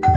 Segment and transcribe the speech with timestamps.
[0.00, 0.14] 欢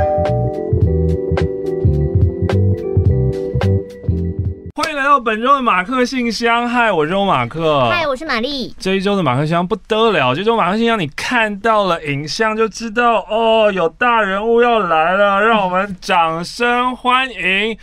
[4.91, 8.75] 迎来到本周的马克信箱，嗨，我是欧马克，嗨，我是玛丽。
[8.77, 17.75] 这一周的马克信箱不得了，这周马克信箱你看到了影像就知道哦，有大人物要来了，让我们掌声欢迎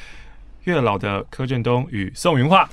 [0.62, 2.64] 月老的柯震东与宋芸樺。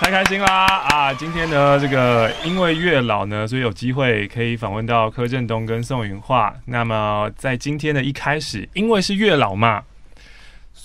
[0.00, 1.12] 太开心啦啊！
[1.12, 6.50] 今天呢，这个因为月老呢，所以有机会可以访问到柯震东跟宋芸樺。
[6.64, 9.82] 那么在今天的一开始，因为是月老嘛。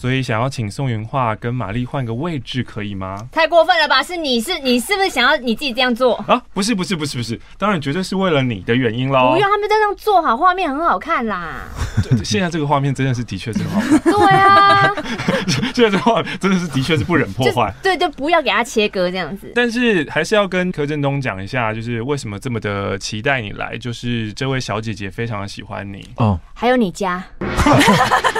[0.05, 3.18] 所以想要请宋元化跟玛丽换个位置，可以吗？
[3.32, 4.04] 太过分了吧？
[4.04, 6.40] 是你是你是不是想要你自己这样做啊？
[6.54, 9.32] 不是不是不是不是，当然绝对是为了你的原因喽。
[9.32, 11.63] 不用，他们这样做好，画面很好看啦。
[12.04, 13.99] 对，现在这个画面真的是的确是很好看。
[14.13, 14.94] 对啊，
[15.73, 17.74] 现在这画面真的是的确是不忍破坏。
[17.82, 19.52] 对，就不要给他切割这样子。
[19.55, 27.24] 但是还是要跟柯震东讲一下，就是为什么这么的期待你来，就是这位小姐姐非常的喜欢你哦，还有你家。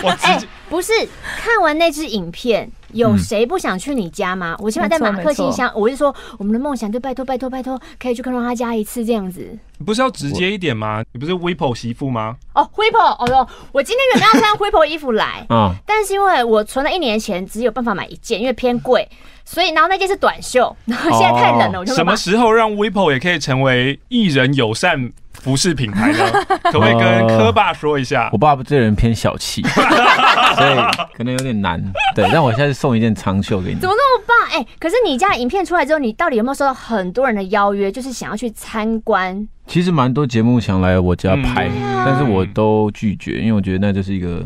[0.04, 0.92] 我哎、欸，不是
[1.38, 4.56] 看完那支影片，有谁不想去你家吗？
[4.60, 9.58] 嗯、我起码在马克信箱，我就说我们的梦想，就拜托拜托拜托，可以去看到他家一次这样子。
[9.78, 11.04] 你不是要直接一点吗？
[11.12, 12.36] 你不是 Whipple 媳妇吗？
[12.54, 19.08] 哦，Whipple，哦哟，我今天原本要穿 Whipple 衣服来，嗯， 但是因为我存了一年钱，只有办法买一件，因为偏贵，
[19.44, 25.12] 所以然后那件是短袖，然后现在太冷了，我就什么时候让 Whipple 也可以成为艺人友善
[25.46, 26.26] 服饰品牌呢？
[26.74, 28.32] 可不可以跟柯爸说一下？
[28.34, 30.76] 我爸这人偏小气， 所以
[31.16, 31.80] 可能有点难。
[32.16, 33.80] 对，但我现在送一件长袖给你。
[33.80, 34.36] 怎么那么棒？
[34.50, 39.48] 哎、欸，可是你家影片出来之后，你到底有没有收到很多人的邀约，就是想要去参观？
[39.68, 44.44] 其实蛮多节目想来我家拍，嗯、但是我都拒绝，因为我觉得那就是一个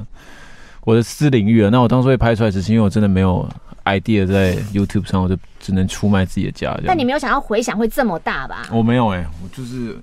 [0.84, 1.70] 我的私领域了。
[1.70, 3.48] 那我当初会拍出来，只是因为我真的没有
[3.86, 6.78] idea 在 YouTube 上，我就只能出卖自己的家。
[6.86, 8.68] 但你没有想到回响会这么大吧？
[8.70, 9.98] 我没有哎、欸，我就是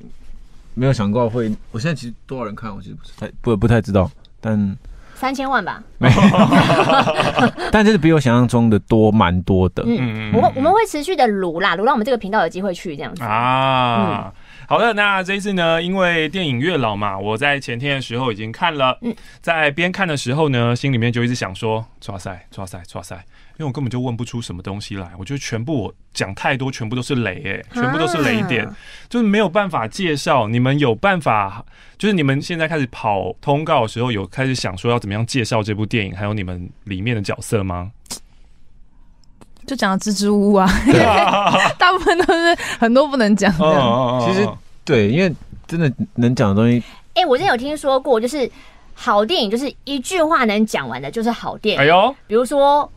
[0.77, 1.51] 没有想过会。
[1.73, 4.09] 我现在其实多少人看，我其实不是太不不太知道，
[4.41, 4.77] 但
[5.15, 5.83] 三千万吧。
[5.99, 6.17] 没有，
[7.73, 9.83] 但这是比我想象中的多，蛮多的。
[9.87, 14.27] 嗯，我们我们会持续的撸啦，撸让我们这个频道有机会去这样子啊。
[14.27, 14.33] 嗯
[14.69, 18.99] 好的，那这一次呢，因为电影《月老》嘛，我在前天的时候已经看了。
[19.03, 23.15] 嗯，在边看的时候呢，心里面就一直想说：“抓塞，抓塞，抓塞！”
[23.59, 28.69] 因为我根本就问不出什么东西来，我觉得全部我讲太多，全部都是雷，哎，全部都是雷点，
[29.09, 30.49] 就是没有办法介绍。
[30.49, 31.65] 你们有办法？
[31.97, 37.93] 就是你们现在开始跑通告的时候，有开始想说要怎么样介绍这部电影，还有你们里面的角色吗？
[39.67, 40.69] 就讲了支支吾吾啊，
[41.79, 44.25] 大部分都是很多不能讲的。
[44.25, 44.49] 其实
[44.85, 45.35] 对，因为
[45.67, 46.83] 真的能讲的东西，
[47.15, 48.51] 哎、欸，我之前有听说过，就是
[48.95, 51.81] 好电影就是一句话能讲完的，就是好电影。
[51.81, 52.91] 哎呦，比如说。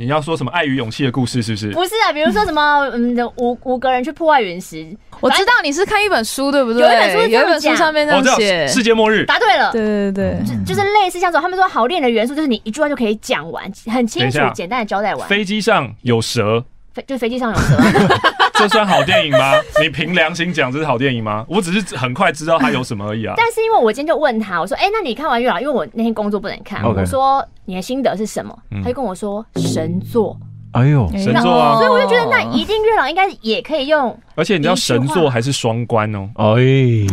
[0.00, 1.70] 你要说什么爱与勇气的故事是不是？
[1.72, 4.96] 不是啊，比如说什么 嗯，五五个人去破坏陨石。
[5.20, 6.80] 我知道你是看一本书对不对？
[6.80, 9.26] 有一本书，有一本书上面这样写世界末日。
[9.26, 15.28] 答对了，对对对，就就是类似像这种，他们说好练的元素就是你一句话就可以讲完，很清楚、简单的交代完。
[15.28, 16.64] 飞机上有蛇。
[16.94, 17.76] 飞就飞机上有蛇，
[18.54, 19.54] 这算好电影吗？
[19.80, 21.44] 你凭良心讲这是好电影吗？
[21.48, 23.34] 我只是很快知道它有什么而已啊。
[23.36, 25.60] 但是因为我今天就问他，我说：“哎、欸，那你看完月老？
[25.60, 30.36] 因为我那天工作不能看.我说你的心得是什么？”他就跟我说：“神作。”
[30.72, 31.76] 哎呦，神作啊！
[31.78, 34.16] 所以我就觉得那一定月老应该也可以用。
[34.36, 36.28] 而且你知道神作还是双关哦。
[36.36, 36.54] 哎，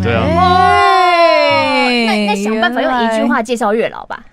[0.03, 0.23] 对啊。
[2.05, 4.23] 那那想办法用一句话介绍月老吧。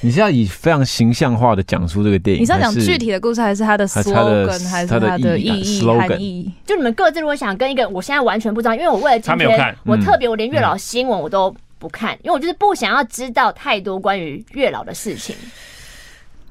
[0.00, 2.42] 你是要以非常形象化的讲述这个电影？
[2.42, 6.52] 你是要讲具体的故事，还是它的 slogan，还是它的意义含义？
[6.64, 15.34] 就你们各自如果想跟一个，我现在完全不知道，因为我为了今天，我特别我连月老新闻我都不看，因为我就是不想要知道太多关于月老的事情。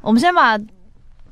[0.02, 0.60] 我们先把。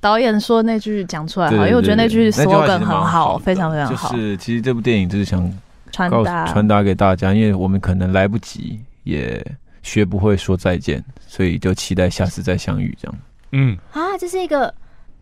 [0.01, 4.11] 导演说那句讲出来好，因为我觉得那句 slogan 很好，非常非常好。
[4.11, 5.51] 就是其实这部电影就是想
[5.91, 9.43] 传达传达给大家，因为我们可能来不及，也
[9.85, 13.15] 学不会说再见，所以就期待下次再相遇这样。
[13.51, 14.73] 嗯啊，这是一个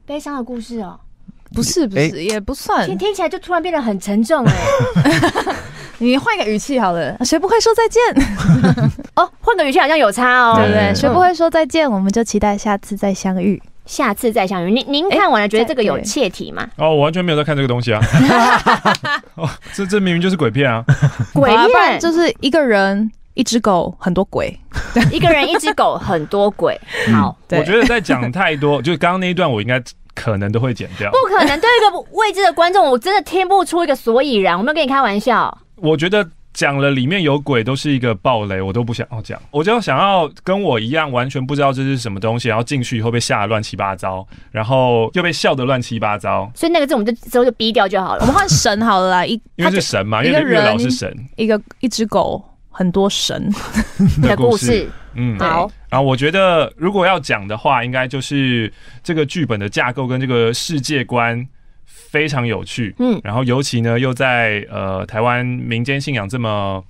[0.05, 0.97] 悲伤的故事哦，
[1.53, 4.53] 不是不是也不算，听听起来就突然变得很沉重哎。
[5.99, 8.01] 你换个语气好了，学不会说再见
[9.15, 10.95] 哦，换个语气好像有差哦，对不对？
[10.95, 13.61] 学不会说再见，我们就期待下次再相遇。
[13.85, 14.71] 下次再相遇。
[14.71, 16.65] 您您看完了，觉得这个有切题吗？
[16.77, 17.99] 哦，我完全没有在看这个东西啊！
[19.35, 20.81] 哦，这这明明就是鬼片啊！
[21.33, 24.57] 鬼片就是一个人、一只狗、很多鬼。
[25.11, 26.79] 一个人、一只狗、很多鬼。
[27.11, 29.81] 好，我觉得在讲太多， 就刚刚那一段，我应该
[30.13, 31.11] 可能都会剪掉。
[31.11, 34.57] 不可能，对一个未知的观众，我真的听不出一个所以然。
[34.57, 35.55] 我没有跟你开玩笑。
[35.75, 39.41] 我觉得讲了里面有鬼都是一个暴雷，我都不想要讲。
[39.49, 46.49] 我就想要跟我一样完全不知道这是什么东西，然后进去以后被吓得乱七八糟，然后又被笑得乱七八糟。
[46.53, 48.21] 所以那个字我们就之后就逼掉就好了。
[48.21, 52.43] 我们换神好了啦，一因为是神嘛，因为月老是神，一个一只狗，
[52.73, 53.49] 很多神
[54.21, 54.89] 的故事。
[55.13, 55.71] 嗯，好。
[55.89, 61.47] 然后我觉得如果要讲的话，应该就是这个剧本的架构跟这个世界观。
[61.85, 66.83] 非常有趣，嗯，然后尤其呢，又在呃台湾民间信仰这么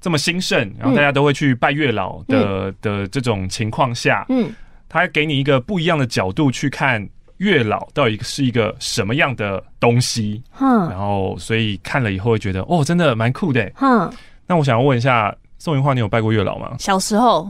[0.00, 4.54] 这么兴盛，然后大家都会去拜月老的、嗯、的这种情况下，嗯，
[4.88, 7.06] 他给你一个不一样的角度去看
[7.38, 14.10] 月老到底是一个什么样的东西，嗯，然后所以看了以后会觉得哦，真的蛮酷的，嗯。
[14.50, 16.72] 那我想要问一下宋芸樺，你有拜过月老吗？
[16.76, 17.48] 小时候，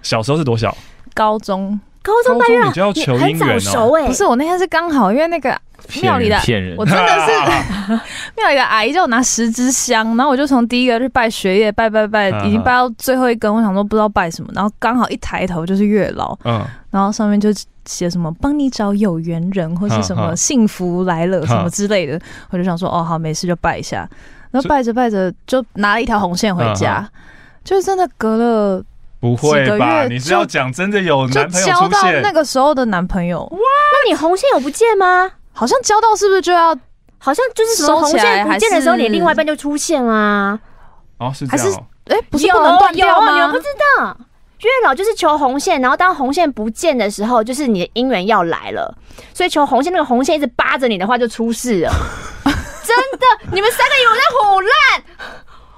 [0.00, 0.74] 小时候是多小？
[1.12, 4.06] 高中，高中拜月老你就要求姻缘哦？
[4.06, 5.54] 不是，我那天是刚好因为那个。
[6.00, 7.92] 庙里的骗人， 我真的是
[8.38, 17.48] 庙里的阿姨叫我拿十支香，然后我就从第一个去拜学业，拜拜拜，已经拜到最后一根，我想说不知道拜什么，然后刚好一抬头就是月老，嗯，然后上面就
[17.84, 22.18] 写什么帮你找有缘人，或是什么幸福来了什么之类的，
[22.50, 24.08] 我就想说哦好没事就拜一下，
[24.52, 27.04] 然后拜着拜着就拿了一条红线回家，
[27.64, 28.84] 就是真的隔了
[29.18, 30.04] 不会吧？
[30.04, 33.58] 你是要讲真的有男朋友交到那个时候的男朋友哇？
[33.58, 35.28] 那你红线有不见吗？
[35.52, 36.76] 好像交到是不是就要？
[37.24, 40.58] 好像就是什么红线不见的时候，你另外一半就出现啊？
[41.18, 41.86] 哦，是这样。
[42.06, 43.32] 哎，不是不能断掉吗？
[43.32, 43.64] 你们不知
[43.96, 44.16] 道，
[44.58, 48.92] 月老就是求红线，然后当红线不见的时候，就是你的姻缘要来了。
[49.32, 51.92] 所以求红线，那个红线一直扒着你的话，就出事了。
[52.96, 55.04] 真的， 你们三个以为我在唬烂。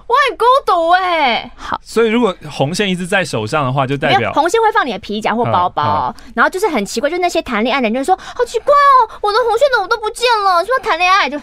[0.07, 10.63] 我很孤独哎、欸，好，所以如果红线一直在手上的话，就代表红线会放你的皮夹或包包，然后就是很奇怪，就是那些谈恋爱的人就说好奇怪哦，我的红线怎么都不见了？
[10.63, 11.39] 说谈恋爱就，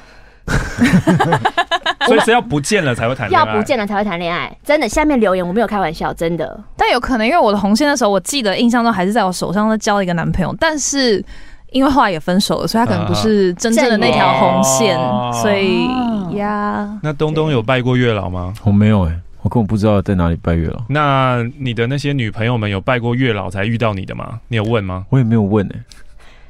[2.05, 4.87] 所以是要不见了才会谈恋爱，要不见了才会谈恋爱，真的。
[4.87, 6.63] 下面留言我没有开玩笑，真的。
[6.77, 11.25] 但有可能因为我的红线的时候，我记得印象中还是在我手上，在交了一个男朋友，但是。
[11.71, 15.87] 因为后来也分手了，所以他可能不是真正的那条红线，啊、所以
[16.35, 16.87] 呀。
[17.01, 18.53] 那东东有拜过月老吗？
[18.63, 20.79] 我没有哎、欸，我根本不知道在哪里拜月老。
[20.89, 24.39] 那你的那些女朋友们有拜过月老才遇到你的吗？
[24.49, 25.05] 你有问吗？
[25.09, 25.83] 我也没有问哎、欸。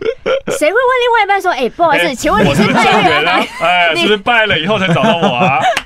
[0.58, 3.34] 谁会问另外一半说：“哎、欸，不好意思，欸、请问你是拜月老？
[3.62, 5.60] 哎，是不是拜了以后才找到我啊？”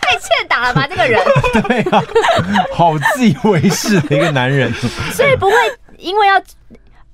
[0.00, 1.20] 太欠打了吧，这个人。
[1.52, 2.02] 对啊，
[2.72, 4.72] 好自以为是的一个男人。
[5.12, 5.52] 所以不会
[5.98, 6.40] 因为要。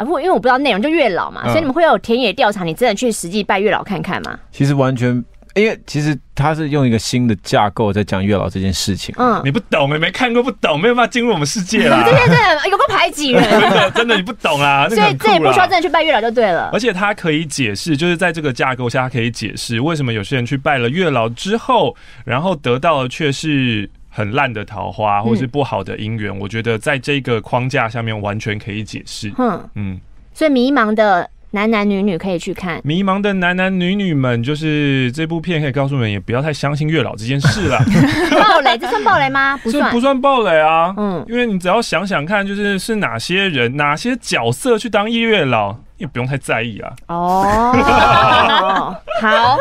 [0.04, 4.38] 不，因为我不知道内容，就月老嘛，所以你们会有田野调查，你真的去实际拜月老看看吗？
[4.50, 9.14] 其实完全，因为其实他是用一个新的架构在讲月老这件事情。
[9.18, 12.02] 嗯，你不懂，你没看过，不懂，没有办法进入我们世界啦。
[12.08, 14.88] 对对对，有个排挤人， 真的真的你不懂啊。
[14.90, 16.70] 所以这也不需要真的去拜月老就对了。
[16.72, 23.90] 而且他可以解释，就是在这个架构下，他可以解释为什么有些人去拜了月老之后，然后得到的却是。
[24.14, 29.32] 很烂的桃花，或是不好的姻缘，嗯、我觉得在这个框架下面完全可以解释。
[29.38, 30.00] 嗯嗯，
[30.34, 32.78] 所以迷茫的男男女女可以去看。
[32.84, 37.78] 迷茫的男男女女们，就是这部片可以告诉你们，也不要太相信月老这件事了。
[38.38, 39.56] 暴雷，这算暴雷吗？
[39.58, 40.92] 不算，不算暴雷啊。
[40.98, 46.92] 嗯，因为你只要想想看，就是是哪些人、哪些角色去当月老，也不用太在意啊。
[47.08, 49.56] 哦， 好。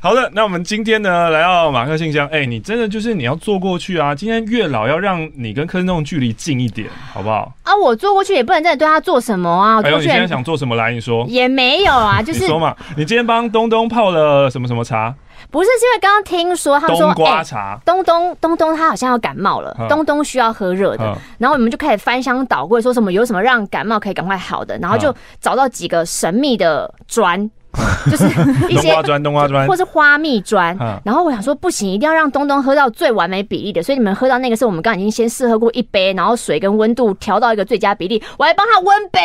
[0.00, 4.14] 好的，那我们今天呢，来到马克信箱，哎、欸，你真的就是你要坐过去啊！
[4.14, 7.52] 今天月老要让你跟柯震东距离近一点，好不好？
[7.64, 9.80] 啊，我坐过去也不能真的对他做什么啊！
[9.82, 10.92] 哎呦，你现在想做什么来？
[10.92, 15.12] 你说也没有啊， 就是你说嘛，你今天帮东东泡了什么什么茶？
[15.50, 27.50] 不是，是因为刚刚听说他们说冬瓜茶，欸、东东东东他好像要感冒了，嗯、东东需要喝热的，嗯、然后我们就开始翻箱倒柜，说什么有什么让感冒可以赶快好的，然后就找到几个神秘的砖。
[28.10, 28.26] 就是
[28.68, 30.76] 一些冬瓜砖、冬瓜砖，或是花蜜砖。
[31.04, 33.82] 然后我想说，不行，一定要让东东喝到最完美比例的。
[33.82, 39.20] 所以你们喝到那个是我们刚刚已经先试喝过一杯，然后水跟温度调到一个最佳比例，我还帮他温杯。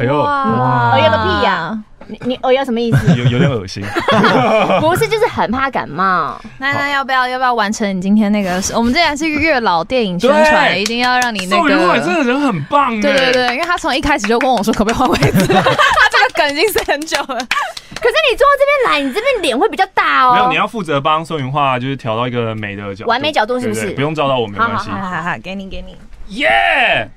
[0.00, 1.78] 哎呦，哎呦个屁呀！
[2.08, 3.06] 你你哎呦什么意思？
[3.14, 3.84] 有有点恶心。
[4.80, 6.40] 不是，就是很怕感冒。
[6.58, 8.60] 那那要不要要不要完成你今天那个？
[8.74, 11.56] 我们这然是一个月老电影宣传，一定要让你那个。
[11.56, 13.00] 宋芸樺真的人很棒。
[13.00, 15.46] 对对对，因为他从一开始就跟我说可不可以换位置。
[15.52, 20.34] 他这个梗已经是很久了，可是你坐到这边来，你这边脸会比较大哦。
[20.34, 23.90] 没有，你要负责帮宋云画，就是调到一个美的角度，完美角度是不是？
[23.92, 24.90] 不用照到我没关系。
[24.90, 25.96] 好好好，给你给你。
[26.36, 27.08] 耶！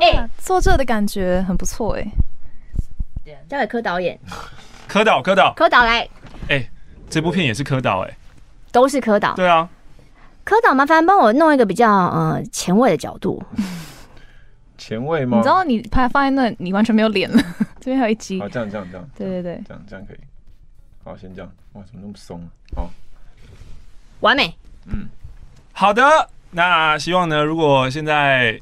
[0.00, 2.04] 哎，坐这的感觉很不错哎。
[3.48, 4.18] 交给柯导演。
[4.88, 6.00] 柯导，柯导，柯导来。
[6.48, 6.70] 哎、欸，
[7.10, 8.16] 这部片也是柯导哎，
[8.72, 9.34] 都是柯导。
[9.34, 9.68] 对啊，
[10.44, 13.42] 柯导，麻烦帮我弄一个比较呃前卫的角度。
[14.78, 15.36] 前卫吗？
[15.36, 17.42] 你知道你拍放在那，你完全没有脸了。
[17.80, 18.40] 这边还有一集。
[18.40, 19.10] 好，这样这样这样。
[19.16, 20.18] 对对对，这样这样可以。
[21.04, 21.52] 好，先这样。
[21.72, 22.40] 哇，怎么那么松？
[22.74, 22.90] 好，
[24.20, 24.54] 完美。
[24.86, 25.08] 嗯，
[25.72, 26.02] 好的。
[26.50, 28.58] 那希望呢，如果现在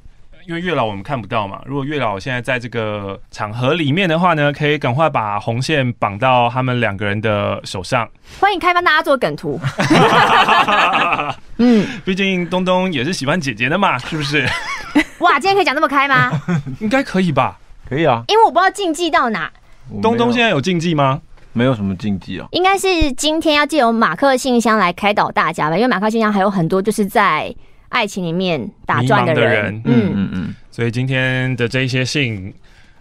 [0.47, 8.09] 因为月老我们看不到嘛，如果月老现在在这个场合里面的话呢，可以赶快把红线绑到他们两个人的手上。
[8.39, 9.61] 欢迎开放大家做梗图。
[11.59, 14.47] 嗯，毕竟东东也是喜欢姐姐的嘛，是不是？
[15.19, 16.31] 哇，今天可以讲这么开吗？
[16.79, 17.59] 应该可以吧？
[17.89, 19.51] 可以啊，因为我不知道禁忌到哪。
[20.01, 21.21] 东东现在有禁忌吗？
[21.53, 22.47] 没有什么禁忌啊。
[22.53, 27.53] 应该是今天要借由马克信箱来开导大家吧，因为马克信箱还有很多就是在。
[27.89, 32.53] 爱情里面打转的人，嗯嗯嗯，所以今天的这一些信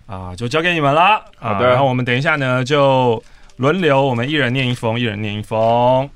[0.05, 1.23] 啊，就交给你们了。
[1.37, 3.21] 好的，然后我们等一下呢，就
[3.57, 6.09] 轮流，我们一人念一封，一人念一封。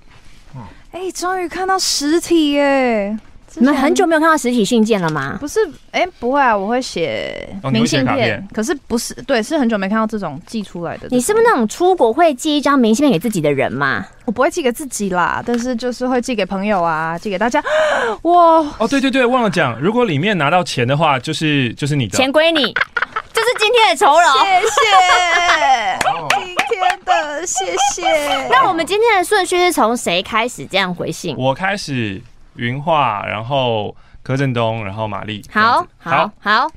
[0.91, 3.17] 哎，终于看到实体耶！
[3.55, 5.37] 你们很久没有看到实体信件了吗？
[5.39, 5.59] 不是，
[5.91, 11.07] 哎，不会啊，我会写明信片，可是不是，对，是很久没看到这种寄出来的。
[11.09, 14.05] 你是不是那种出国会寄一张明信片给自己的人吗？
[14.25, 17.61] 我不会寄给自己啦，但是就是会寄给朋友啊，寄给大家。
[18.23, 18.33] 哇，
[18.77, 22.61] 哦，对对对，忘了讲，如果里面拿到钱的话，就是就是你的钱归你，
[23.33, 25.99] 这是今天的酬劳，谢谢，
[26.45, 27.65] 今天的谢
[27.95, 28.47] 谢。
[28.51, 31.35] 那我们今天的顺序是从谁开始这样回信？
[31.35, 32.21] 我开始。
[32.59, 35.41] 云画，然后柯震东，然后玛丽。
[35.51, 36.67] 好，好，好。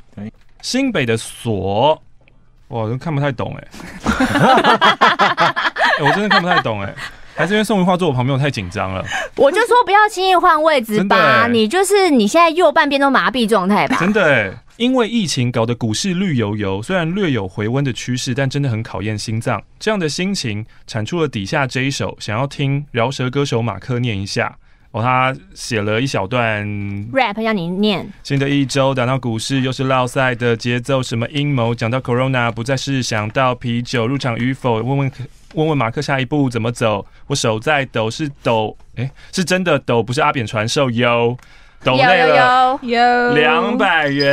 [0.62, 2.01] 新北的锁，
[2.69, 3.67] 我都看不太懂哎、
[5.99, 6.95] 欸，我真的看不太懂哎、欸，
[7.35, 9.05] 还是因为宋云画坐我旁边，我太紧张了。
[9.35, 13.97] 我就说不要轻易换位置吧，你就是你现在右半边都麻痹状态吧。
[13.99, 19.61] 真的因为疫情搞得股市绿油油，虽然略有回温的趋势，但真的很考验心脏。
[19.81, 24.57] 这样的心情产出了底下这一首，想要听饶舌歌手马克念一下。
[24.93, 26.65] 哦，他写了一小段
[27.13, 28.07] rap 要你念。
[28.23, 31.75] 新的一周，讲到股市又是落赛的节奏，什么阴谋？
[31.75, 34.75] 讲到 Corona，不再是想到啤酒入场与否？
[34.83, 35.13] 问问
[35.55, 37.07] 问问马克下一步怎么走？
[37.27, 41.37] 我手在抖，是抖，哎、欸，是真的抖，不是阿扁传授哟。
[41.85, 44.31] 抖累了，有两百元。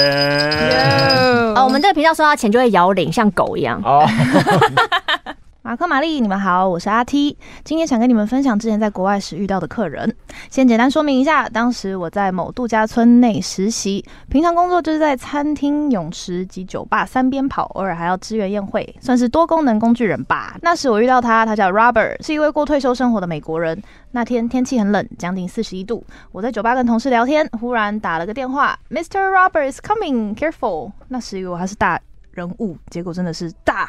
[1.55, 3.81] 哦，我们这个频道收到钱就会摇铃，像狗一样。
[3.83, 4.07] 哦。
[5.69, 7.37] 马克、玛丽，你们好，我是阿 T。
[7.63, 10.15] 今天想跟你们分享之前在国外时遇到的客人。
[10.49, 20.57] 先简单说明一下，当时我在某度假村内实习，平常工作就是在餐厅、泳池及酒吧三边跑，偶尔还要支援宴会，算是多功能工具人吧。
[20.63, 23.79] 那时我遇到他，他叫 Robert，是一位过退休生活的美国人。
[24.09, 26.03] 那天天气很冷，将近四十一度。
[26.31, 29.19] 我在酒吧跟同事聊天，忽然打了个电话，Mr.
[29.29, 30.93] Robert is coming, careful。
[31.09, 33.87] 那时以为他是大人物，结果真的是大。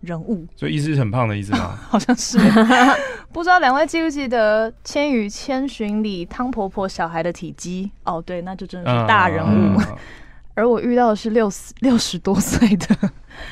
[0.00, 1.78] 人物，所以意思是很胖的意思吗？
[1.88, 2.38] 好像是，
[3.32, 7.90] 不知道两位记不记得《千与千寻》里汤婆婆小孩的体积？
[8.04, 9.78] 哦，对，那就真的是大人物。
[9.80, 9.96] 嗯、
[10.54, 12.96] 而我遇到的是六十六十多岁的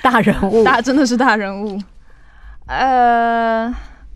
[0.02, 1.78] 大人物，大真的是大人物。
[2.66, 3.74] 呃，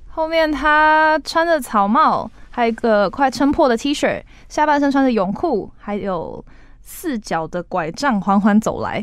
[0.08, 6.44] 后面他穿着草帽，还有一个快撑破的 T 恤，下半身穿着泳裤，还有。
[6.82, 9.02] 四脚的拐杖缓缓走来，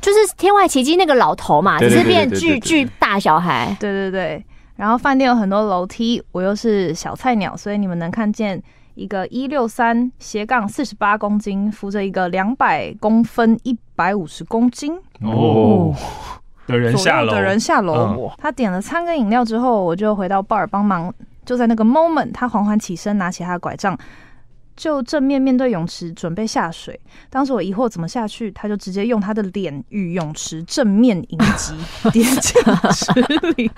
[0.00, 3.76] 就是《天外奇迹》那个老头嘛，只是变巨巨大小孩。
[3.78, 4.44] 对对对，
[4.76, 8.62] 然后饭店有很多楼梯，我又是小菜鸟，所以你们能看见
[8.94, 15.94] 一个一六三斜杠四十八公斤，扶着一个两百公分一百五十公斤哦
[16.66, 18.32] 的人下楼，的人下楼。
[18.38, 21.12] 他点了餐跟饮料之后，我就回到 bar 帮忙。
[21.44, 23.96] 就在那个 moment，他缓缓起身，拿起他的拐杖。
[24.76, 31.74] 就正面面对泳池准备下水，当时我疑惑怎么下去，他就直接用他的脸与泳池正面迎击，
[32.12, 33.10] 跌进池
[33.56, 33.70] 里，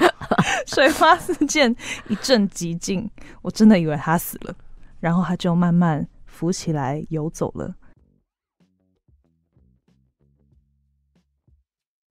[0.67, 1.75] 水花四溅，
[2.09, 3.09] 一阵寂静，
[3.43, 4.55] 我真的以为他死了，
[4.99, 7.73] 然后他就慢慢浮起来游走了。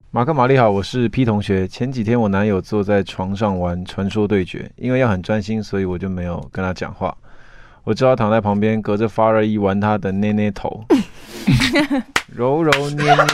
[0.10, 1.68] 马克玛丽好，我是 P 同学。
[1.68, 7.16] 前几天我男友坐在床上玩传说对决，因为要很专心，所以我就没有跟他讲话。
[7.88, 10.84] 我知道躺在旁边，隔着发热衣玩他的捏捏头，
[12.28, 13.26] 揉揉捏捏。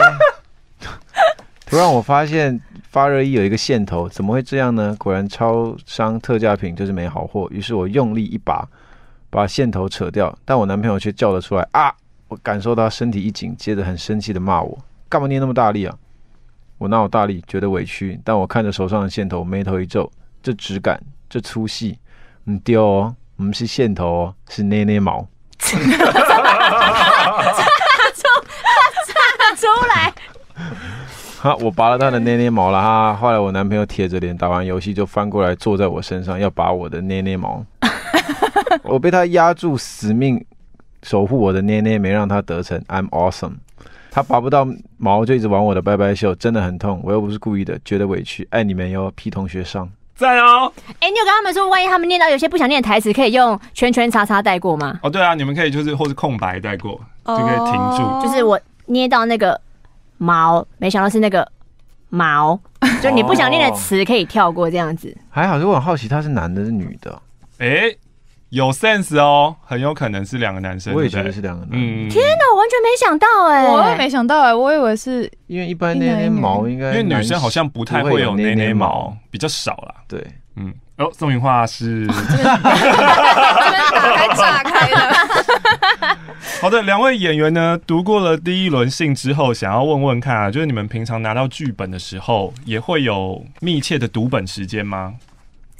[1.66, 4.96] 突然我发现发热衣有一个线头，怎么会这样呢？
[5.00, 7.48] 果然超商特价品就是没好货。
[7.50, 8.64] 于是我用力一把，
[9.32, 11.92] 把线头扯掉，但我男朋友却叫了出来啊！
[12.28, 14.78] 我感受到身体一紧，接着很生气的骂我：
[15.10, 15.98] 干嘛捏那么大力啊？
[16.78, 17.44] 我哪有大力？
[17.48, 20.12] 觉得委屈，但我看着手上的线头，眉头一皱，
[20.44, 21.98] 这质感，这粗细，
[22.46, 23.16] 很丢哦。
[23.44, 25.28] 我们是线头哦，是捏捏毛，
[25.60, 25.84] 插出
[29.06, 30.14] 插出来。
[31.40, 33.14] 好，我拔了他的捏捏毛了哈。
[33.14, 37.62] 后来我男朋友铁着脸打完游戏就翻过来坐在我身上，要拔我的捏捏毛。
[38.84, 40.42] 我被他压住，死命
[41.02, 42.80] 守护我的捏捏，没让他得逞。
[42.88, 43.56] I'm awesome。
[44.10, 47.02] 他拔不到毛就一直玩我的拜拜袖，真的很痛。
[47.04, 48.48] 我又不是故意的，觉得委屈。
[48.52, 49.92] 爱你们哟，P 同学上。
[50.16, 50.72] 赞哦！
[51.00, 55.00] 哎、欸，你有跟他们说，万一他们念到有些不想念的台词，可以用圈圈叉叉带过吗？
[55.02, 58.04] 哦，对啊，你们可以就是或是空白带过，就可以停住。
[58.04, 58.24] Oh.
[58.24, 59.60] 就是我捏到那个
[60.18, 61.50] 毛，没想到是那个
[62.10, 62.60] 毛，
[63.02, 65.08] 就你不想念的词可以跳过这样子。
[65.10, 65.18] Oh.
[65.30, 67.22] 还好，如果我很好奇他是男的是女的，
[67.58, 67.98] 哎、欸。
[68.54, 70.94] 有 sense 哦，很有可能是两个男生。
[70.94, 71.80] 我也觉得是两个男生。
[71.82, 79.96] 嗯，天哪，我完全没想到哎、欸，我也没想到哎、欸，我以为是因为一般捏捏毛应该，因为女生好像不太会有捏捏毛，比较少啦。
[80.08, 80.24] 对，
[80.56, 80.72] 嗯。
[80.98, 86.18] 哦，宋芸樺是这边打开炸开了。
[86.62, 95.16] 好的，两位演员呢，读过了第一轮信之后，想要问问看啊，就是你们平常拿到剧本的时候，也会有密切的读本时间吗？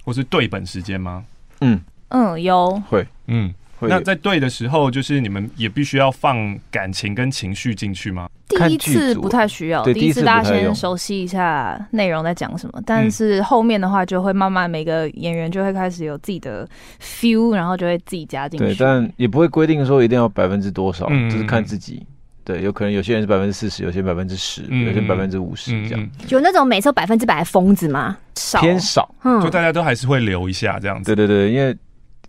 [0.04, 1.24] 或是对本时间吗？
[1.62, 1.80] 嗯。
[2.14, 3.90] 嗯，有会，嗯，会。
[3.90, 8.30] 那在对的时候，就是你们也必须要放感情跟情绪进去吗？
[8.48, 16.70] 第一次不太需要，第一次大家先熟悉一下内容在讲什么，但是后面的话就会慢慢每个演员就会开始有自己的
[17.02, 18.66] feel，然后就会自己加进去。
[18.68, 22.06] 对，但也不会规定说一定要百分之多少，嗯，就是看自己。
[22.44, 26.10] 对，有可能有些人是百分之四十，有些百分之十，有些百分之五十这样。
[26.28, 28.16] 有那种每次百分之百的疯子吗？
[28.36, 31.16] 少，偏少，嗯，就大家都还是会留一下这样子。
[31.16, 31.76] 对对对，因为。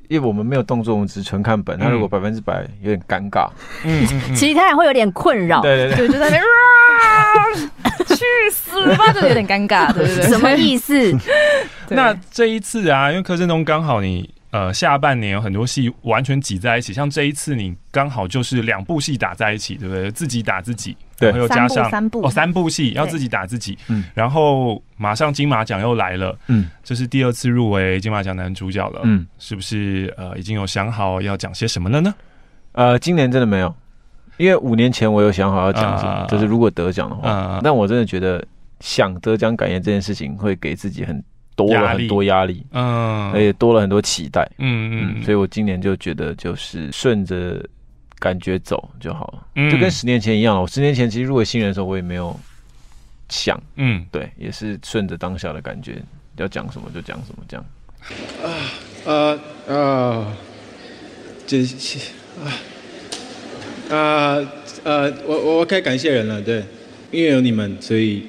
[0.09, 1.79] 因为我们没有动作，我们只纯看本。
[1.79, 3.49] 他如果百分之百有点尴尬，
[3.85, 5.61] 嗯，其他人会有点困扰。
[5.63, 6.43] 对对对，就在那边，
[8.17, 11.17] 去死吧，就有点尴尬， 对对对，什么意思？
[11.91, 14.33] 那这一次啊，因为柯震东刚好你。
[14.55, 20.09] 呃，下半年有很多戏完全挤在一起，像这一次你刚好就是两部戏打在一起，对不对？
[20.13, 32.15] 自己打自己，对，然后又加上三部哦，三部戏要自己打自己，嗯，然后马上金马奖又来了，嗯，这是第二次入围金马奖男主角了，嗯，是不是呃已经有想好要讲些什么了呢？
[32.73, 33.75] 呃，今年真的没有，
[34.37, 38.45] 因为五年前我有想好要讲什么，呃、就是如果得奖的话，呃、但我真的觉得
[38.81, 41.23] 想得奖感言这件事情会给自己很。
[41.57, 45.15] 多了很多压力，嗯，而且多了很多期待，嗯。
[45.19, 47.65] 嗯，所以我今年就觉得就是顺着
[48.19, 50.63] 感觉走就好了，嗯，就跟十年前一样了。
[50.63, 52.39] 我十年前其实入围新人的时候，我也没有
[53.29, 56.03] 想，嗯，对，也是顺着当下的感觉，
[56.37, 57.67] 要讲什么就讲什么，这样。
[58.43, 58.49] 啊
[59.07, 60.37] 啊啊！
[61.47, 61.99] 这些
[62.43, 62.49] 啊
[63.91, 64.37] 啊
[64.85, 65.13] 啊！
[65.27, 66.65] 我我该感谢人了，对，
[67.11, 68.27] 因为有你们，所以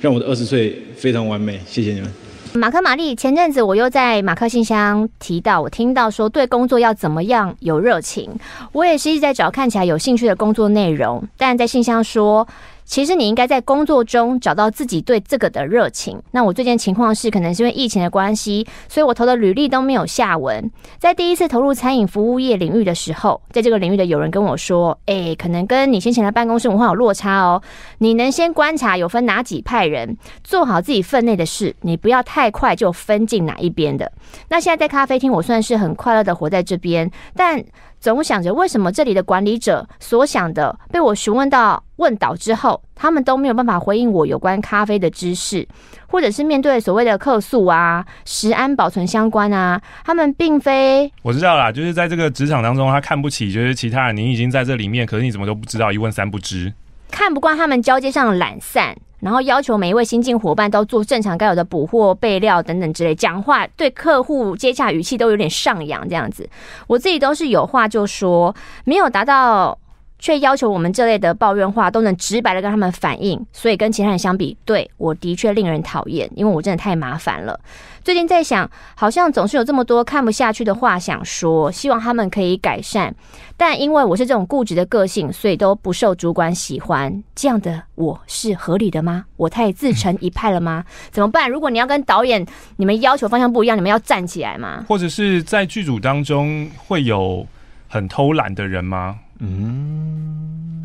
[0.00, 2.12] 让我的二十岁非常完美，谢谢你们。
[2.58, 8.28] 马克、玛丽，前阵子我又在马克信箱提到，我听到说对工作要怎么样有热情，
[8.72, 12.46] 我也是一直在找看起来有兴趣的工作内容，但在信箱说。
[12.88, 16.20] 其实你应该在工作中找到自己对这个的热情。
[16.30, 20.70] 那我最近情况是，可能是因为疫情的关系，所以我投的履历都没有下文。
[20.98, 27.62] 在第一次投入餐饮服务业领域的时候，在这个领域的有人跟我说：“诶，可能跟你先前的办公室文化有落差哦。
[27.98, 34.10] 你能先观察有分哪几派人，做好自己分内的事，你不要太快就分进哪一边的。”
[34.48, 37.62] 那现在在咖啡厅，我算是很快乐的活在这边，但。
[38.00, 45.66] 总想着为什么这里的管理者所想的被我询问到问倒之后，他们都没有办法回应我有关咖啡的知识，
[46.06, 56.72] 或者是面对所谓的客诉啊、食安保存相关啊，他们并非我知道啦，就是在这个职场当中，他看不起就是其他人，你已经在这里面，可是你怎么都不知道，一问三不知，
[57.10, 58.96] 看不惯他们交接上的懒散。
[59.20, 66.48] 然后要求每一位新进伙伴都做正常该有的补货备料等等之类，讲话对客户接洽语气都有点上扬这样子。
[66.86, 68.54] 我自己都是有话就说，
[68.84, 69.78] 没有达到。
[70.18, 77.58] 却要求我们这类的抱怨话都能直白的跟他们反映，所以跟其他人相比，对我的确令人讨厌，因为我真的太麻烦了。
[78.04, 83.14] 最近在想，好像总是有这么多看不下去的话想说，希望他们可以改善，
[83.56, 87.22] 但因为我是这种固执的个性，所以都不受主管喜欢。
[87.34, 89.26] 这样的我是合理的吗？
[89.36, 90.84] 我太自成一派了吗？
[91.10, 91.50] 怎么办？
[91.50, 94.84] 如果你要跟导演你们要求方向不一样，你们要站起来吗？
[94.88, 97.46] 或者是在剧组当中会有
[97.88, 99.18] 很偷懒的人吗？
[99.38, 100.82] 嗯，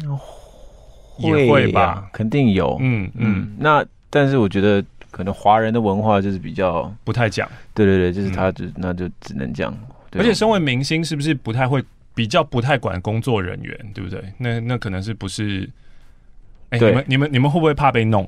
[1.18, 2.78] 也会吧，肯定有。
[2.82, 7.50] 嗯嗯，那但是我觉得可能华人的文化就是比较不太讲。
[7.74, 9.76] 对对对，就是他就那就只能这样。
[10.14, 14.24] 而且身为明星，是不是不太会比较不太管工作人员，对不对？
[14.38, 15.68] 那那可能是不是？
[16.70, 18.28] 哎，你们你们你们会不会怕被弄？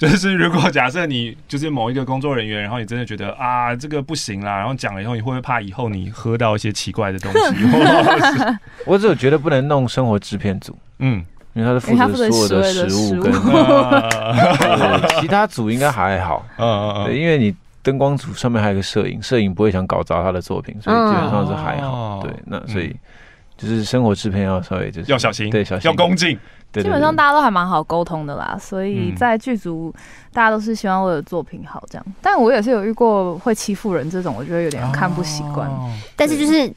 [0.08, 7.38] 就是如果假设你就是某一个工作人员，然后你真的觉得啊这个不行啦，然后讲了以后，你会不会怕以后你喝到一些奇怪的东西？
[8.86, 13.30] 我只有觉得不能弄生活制片组，嗯，因为他是负责所有的食物跟，
[15.20, 22.96] 其他组应该还好，嗯嗯嗯，因为你灯光组上面还有个摄影，摄影不会想搞砸他的作品，所以基本上是还好，对，那所以。
[23.60, 26.38] 就是生活制片要稍微就是要小心，对，小心要恭敬。
[26.72, 29.94] 对对对，基本上大家都还蛮好沟通的啦，所以在剧组
[30.32, 32.06] 大家都是希望我的作品好这样。
[32.22, 35.68] 但我也是有遇过会欺负人这种，我觉得有点看不习惯。
[35.68, 36.72] 哦、但是就是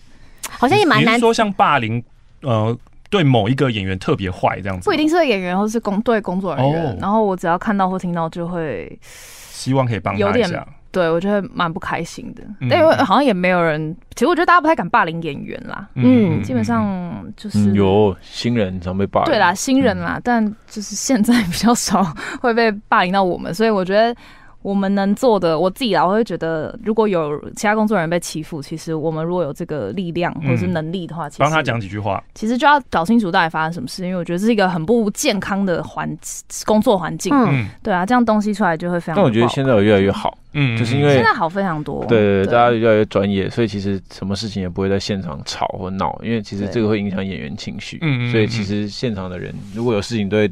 [0.49, 2.03] 好像也蛮难说，像霸凌，
[2.41, 2.75] 呃，
[3.09, 6.85] 对某一个演员特别坏这样子，不一定是演员，或是工对工作人员。
[6.85, 10.67] 哦、然后我只要看到或听到，就会希望可以帮他一下。
[10.93, 15.89] 对，我觉得蛮不开心的，因为好像也没有人，其实我觉得大家不太敢霸凌演员啦。
[15.95, 19.31] 嗯，基本上就是有新人常被霸凌。
[19.31, 22.01] 对啦，新人啦，但就是现在比较少
[22.39, 24.15] 会被霸凌到我们，所以我觉得。
[24.63, 36.17] 我们能做的，我自己啊，我会觉得，如果有其他工作人员被欺负，其实我们如果有这个力量或者是能力的话，帮他讲几句话，其实就要搞清楚到底发生什么事，因为我觉得这是一个很不健康的环
[36.65, 37.33] 工作环境。
[37.35, 39.15] 嗯，对啊，这样东西出来就会非常。
[39.17, 50.49] 但我觉得现在有越来越好，嗯，就是因为现在好非常多，对对对，大家越来越专业，所以其实什么事情也不会在现场吵或闹，因为其实这个会影响演员情绪，嗯，所以其实现场的人如果有事情，都会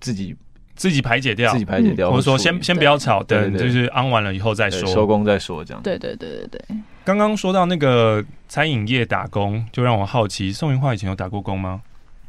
[0.00, 0.34] 自己。
[0.82, 5.80] 自己排解掉，自己排解掉，或者说先先不要吵，等就是安完了以后再说，收工再说这样。
[5.80, 6.76] 对对对对对。
[7.04, 11.82] 刚刚说到那个餐饮业打工，就让我好奇，宋云化以前有打过工吗？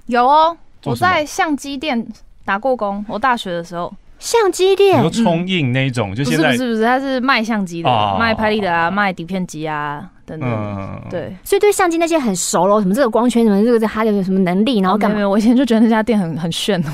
[0.05, 2.05] 有哦，我在相机店
[2.45, 3.03] 打过工。
[3.07, 7.89] 我大学的时候，相机店，你说冲印那一种，就现在不是不是不是，他是卖相机的，
[8.19, 11.01] 卖拍立得啊，卖底片机啊等等。
[11.09, 15.27] 对，所以对相机那些很熟咯，什么这个光圈，什么这个他有什么能力，然后干嘛？
[15.27, 16.79] 我以前就觉得那家店很很炫。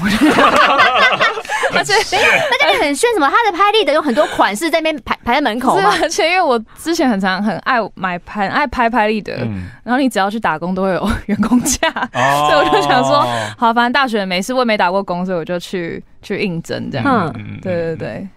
[1.77, 3.29] 而且，那家很炫，什么？
[3.29, 5.77] 他的拍立得有很多款式在那边排排在门口。
[5.77, 9.37] 而且，因为我之前很常很爱买拍，爱拍拍立得，
[9.83, 11.89] 然后你只要去打工都会有员工价，
[12.49, 13.25] 所以我就想说，
[13.57, 17.31] 好，反正大学没事，我也没打过工，所以我就去去应征这样。
[17.35, 18.27] 嗯，对对对。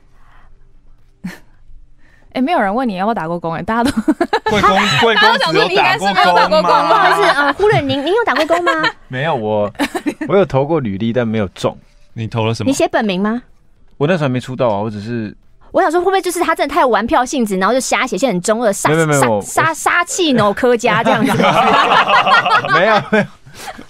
[2.35, 3.55] 哎， 没有人问你要不要打过工？
[3.55, 3.91] 哎，大家都
[4.51, 8.73] 贵公贵公想说你应该是没有打过工，不好意思啊，忽略您，您有打过工吗？
[9.09, 9.73] 没有，我
[10.29, 11.77] 我有投过履历，但没有中。
[12.15, 12.69] 你投了什么？
[12.69, 13.43] 你写本名吗？
[13.99, 15.37] 我那时候还没出道啊，我只是
[15.71, 21.33] 我想说，会不会就是他真的太有玩票性质，然后就瞎写些很中二、杀杀杀杀气脑科家这样子？
[22.75, 23.25] 没有没有，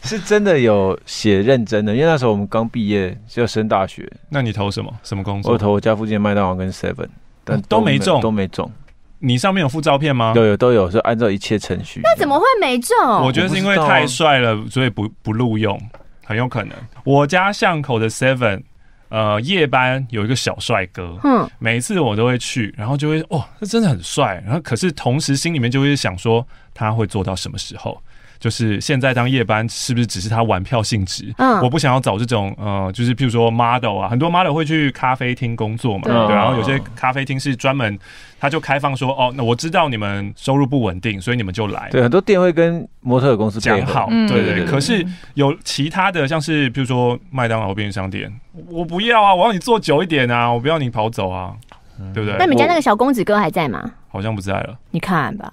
[0.02, 4.10] 是真的有写认真的，因为那时候我们刚毕业就要升大学。
[4.28, 4.92] 那你投什么？
[5.02, 5.52] 什么工作？
[5.52, 7.08] 我投我家附近的麦当劳跟 Seven，
[7.42, 8.70] 但都没中，都没中。
[9.18, 10.32] 你上面有附照片吗？
[10.36, 12.00] 有有都有，是按照一切程序。
[12.02, 12.96] 那怎么会没中？
[13.24, 15.80] 我觉得是因为太帅了，所以不不录用。
[16.24, 18.62] 很有可能，我家巷口的 Seven，
[19.08, 28.02] 呃，夜班有一个小帅哥，嗯，每一次我都会去，然后就会，哦，他真的很帅，然后可是同时心里面就会想说，他会做到什么时候？
[28.42, 31.32] 就是现在当夜班是不是只是他玩票性质？
[31.38, 37.96] 嗯，我不想要找这种呃，就是譬如说 model 啊，很多 model 会去咖啡厅工作嘛，对，对，然后有些咖啡厅是专门，
[38.40, 41.88] 他就开放说，哦，那我知道你们收入不稳定，所以你们就来。
[41.92, 44.64] 对，很多店会跟模特公司讲好，对对对。
[44.64, 48.28] 可是有其他的，像是譬如说麦当劳便利商店，
[48.68, 51.52] 我不要啊，我要你做久一点啊，我不要你跑走啊，
[52.00, 52.36] 嗯、对不对？
[52.40, 53.88] 那你们家那个小公子哥还在吗？
[54.12, 55.50] 好像不在了，你看吧，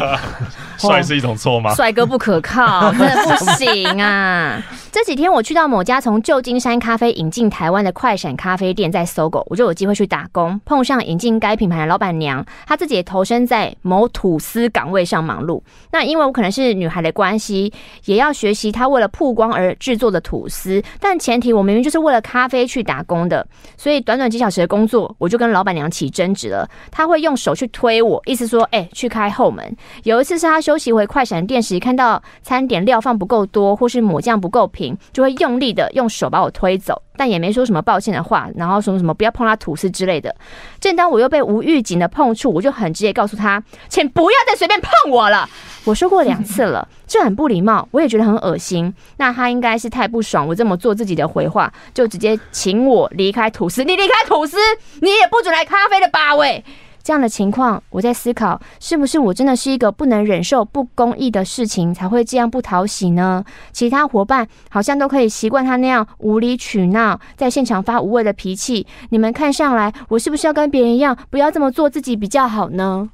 [0.76, 1.72] 帅是一种错吗？
[1.74, 4.62] 帅哥不可靠，真 的不行啊！
[4.92, 15.62] 这几天我去到某家从旧金山咖啡引进台湾的快闪咖啡店，在 SOGO，我就有机会去打工，碰上引进该品牌的老板娘，她自己也投身在某吐司岗位上忙碌。
[15.90, 17.72] 那因为我可能是女孩的关系，
[18.04, 23.46] 也要学习她为了曝光而制作的吐司，但前提我明明就是为了咖啡去打工的，
[23.78, 26.68] 所以短短几小时的工作，我就跟老板娘起争执了。
[26.90, 27.69] 她会用手去。
[27.70, 29.76] 推我，意思说，哎、欸，去开后门。
[30.04, 40.34] 有一次是他休息回快闪店时，看到餐点料放不够多，或是抹酱不够平，就会用力的用手把我推走，但也没说什么抱歉的话，然后说什么不要碰他吐司之类的。
[40.78, 45.48] 正当我又被无预警的碰触，我就很直接告诉他，请不要再随便碰我了。
[45.84, 48.94] 我说过两次了，这很不礼貌，我也觉得很恶心。
[49.16, 53.82] 那他应该是太不爽我这么做自己的回话，就直接请我离开吐司。
[53.82, 54.58] 你离开吐司，
[55.00, 56.34] 你也不准来咖啡的吧？
[56.34, 56.62] 喂。
[57.02, 63.42] 这样的情况，我在思考，是不是我真的是一个不能忍受不公义的事情，才会这样不讨喜呢？
[63.72, 68.86] 其他伙伴好像都可以习惯他那样无理取闹，在现场发无谓的脾气。
[69.08, 73.08] 你们看上来，我是不是要跟别人一样，不要这么做自己比较好呢？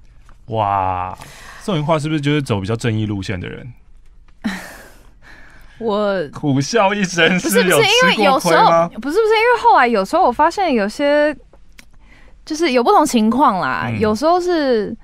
[0.47, 1.17] 哇，
[1.63, 3.73] 宋芸樺是不是就是走比较正义路线的人？
[5.79, 11.37] 我苦笑一声，不是不是因为有时候，不是不是因为后来有时候我发现有些。
[12.47, 14.97] 就是有不同情况啦，嗯、有时候是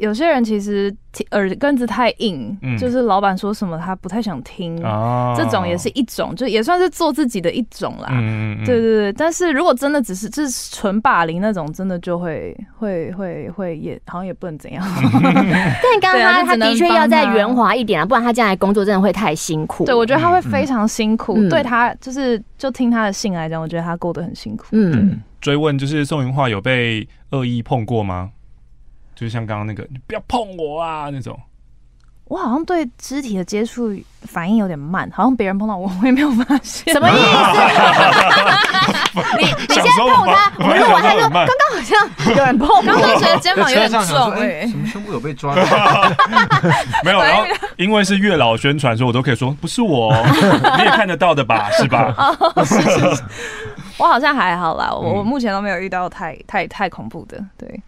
[0.00, 0.92] 有些人其实
[1.32, 8.08] 耳根子太硬，嗯、就是老板说什么他不太想听，哦、这种也是一种，就也算是做自己的一种啦。
[8.10, 14.82] 嗯嗯对对对，但是如果真的只是就是纯霸凌那种，真的就会会会会也好像也不能怎样。
[15.22, 19.84] 但刚刚他他的确要再圆滑一点啊，不然他将来工作真的会太辛苦。
[19.84, 21.34] 对，我觉得他会非常辛苦。
[21.36, 24.64] 嗯、对他就是就听他的信来讲，我觉得他过得很辛苦。
[24.72, 28.30] 嗯，追问就是宋芸樺有被恶意碰过吗？
[29.14, 31.38] 就是像刚刚那个，你不要碰我啊那种。
[32.24, 36.94] 我好像对肢体的接触反应有点慢，好像别人碰到我，我也没有发现。
[36.94, 37.18] 什么意思？
[39.36, 45.56] 你你先碰他，我录完他说，刚刚好像有人碰我，刚刚觉得肩膀有点重，哎， 什么胸部有被抓？
[47.04, 47.44] 没有，然后
[47.76, 50.14] 因为是月老宣传，所以我都可以说不是我，
[50.78, 51.68] 你也看得到的吧？
[51.72, 52.14] 是吧？
[52.64, 53.22] 是是是，
[54.00, 57.80] 我好像还好啦，我我目前都没有遇到太太太恐怖的，对。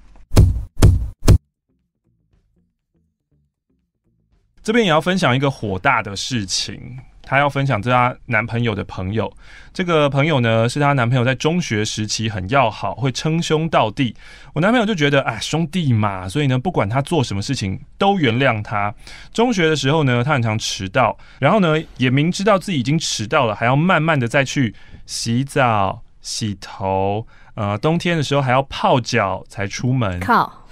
[4.62, 9.32] 这边也要分享一个火大的事情，她要分享这她男朋友的朋友。
[9.72, 14.14] 这个朋友呢，是她男朋友在中学时期很要好，会称兄道弟。
[14.52, 18.94] 我男朋友就觉得，啊，兄弟嘛，所以呢，不管他做什么事情都原谅他。
[19.32, 24.72] 中学的时候呢，他很常迟到，然后呢，也明知道自己已经迟到了，还要慢慢的再去
[25.06, 30.20] 洗澡、洗头，呃，冬天的时候还要泡脚才出门。
[30.20, 30.66] 靠，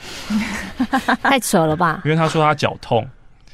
[1.22, 2.00] 太扯了吧？
[2.04, 3.08] 因为他说他脚痛。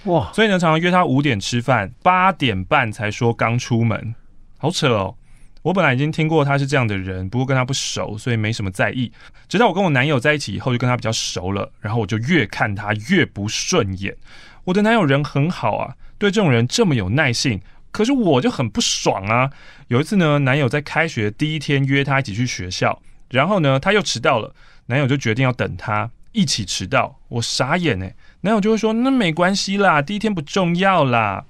[0.05, 0.31] 哇！
[0.33, 4.15] 所以呢，常常约他五点吃饭，八点半才说刚出门，
[4.59, 5.17] 好扯哦。
[5.62, 9.11] 我本来已经听过他是这样的人，不过跟他不熟，所以没什么在意。
[9.49, 14.17] 直到我跟我男友在一起以后，就跟他比较熟了，然后我就越看他越不顺眼。
[14.62, 17.61] 我的男友人很好啊，对这种人这么有耐性，
[17.97, 19.51] 可是我就很不爽啊。
[19.89, 24.55] 有一次呢，男友在开学第一天约她一起去学校，然后呢，她又迟到了，
[24.89, 28.15] 男友就决定要等她一起迟到，我傻眼欸。
[28.43, 31.47] 男友就会说：“那没关系啦，第一天不重要啦。”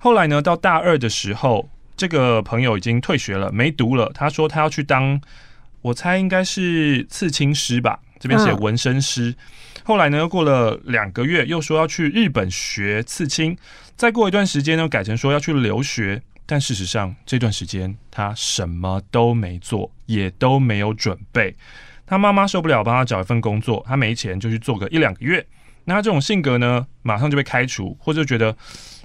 [0.00, 4.10] 后来呢，到大二的时候，这个朋友已经退学了，没读了。
[4.14, 5.20] 他说他要去当，
[5.82, 9.30] 我猜应该是刺青师吧，这边写纹身师。
[9.30, 9.36] 嗯、
[9.82, 13.56] 后来呢，又过了两个月，又说要去日本学刺青。
[13.96, 16.22] 再过一段时间呢，改成说要去留学。
[16.46, 21.56] 但事实上，这段时间他什么都没做，也都没有准备。
[22.06, 23.82] 他妈妈受不了，帮他找一份工作。
[23.88, 25.44] 他没钱，就去做个一两个月。
[25.84, 28.54] 那他这种性格呢，马上就被开除，或者觉得，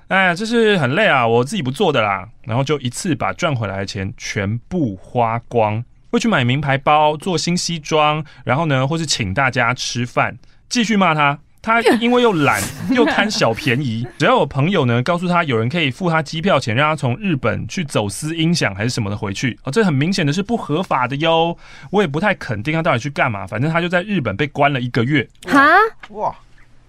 [0.09, 10.37] 哎，这是很累啊，我自己不做的啦，然后就一次把赚回来的钱全部花光，会去买名牌包、做新西装，然后呢，或是请大家吃饭，
[10.69, 11.39] 继续骂他。
[11.59, 12.61] 他因为又懒
[12.95, 21.57] 又贪小便宜，只要有朋友呢告诉他有人可以付他机票钱，让他从日本去走私音响还是什么的回去，哦，这很明显的是不合法的哟。
[21.91, 25.27] 我也不太肯定他到底去干嘛，反正他就在日本被关了一个月。
[25.45, 25.75] 哈
[26.11, 26.33] 哇！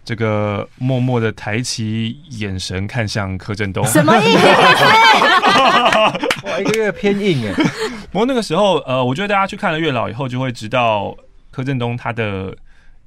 [0.09, 4.47] 这个默默的抬起眼神看向柯震东，什么意思？
[6.47, 7.53] 哇，一个月偏硬哎。
[8.11, 11.15] 不过那个时候，呃，我觉得大家去看了月老以后，就会知道
[11.51, 12.57] 柯震东他的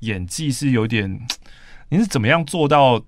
[0.02, 1.20] 演技是有点，
[1.90, 3.02] 你是怎么样做到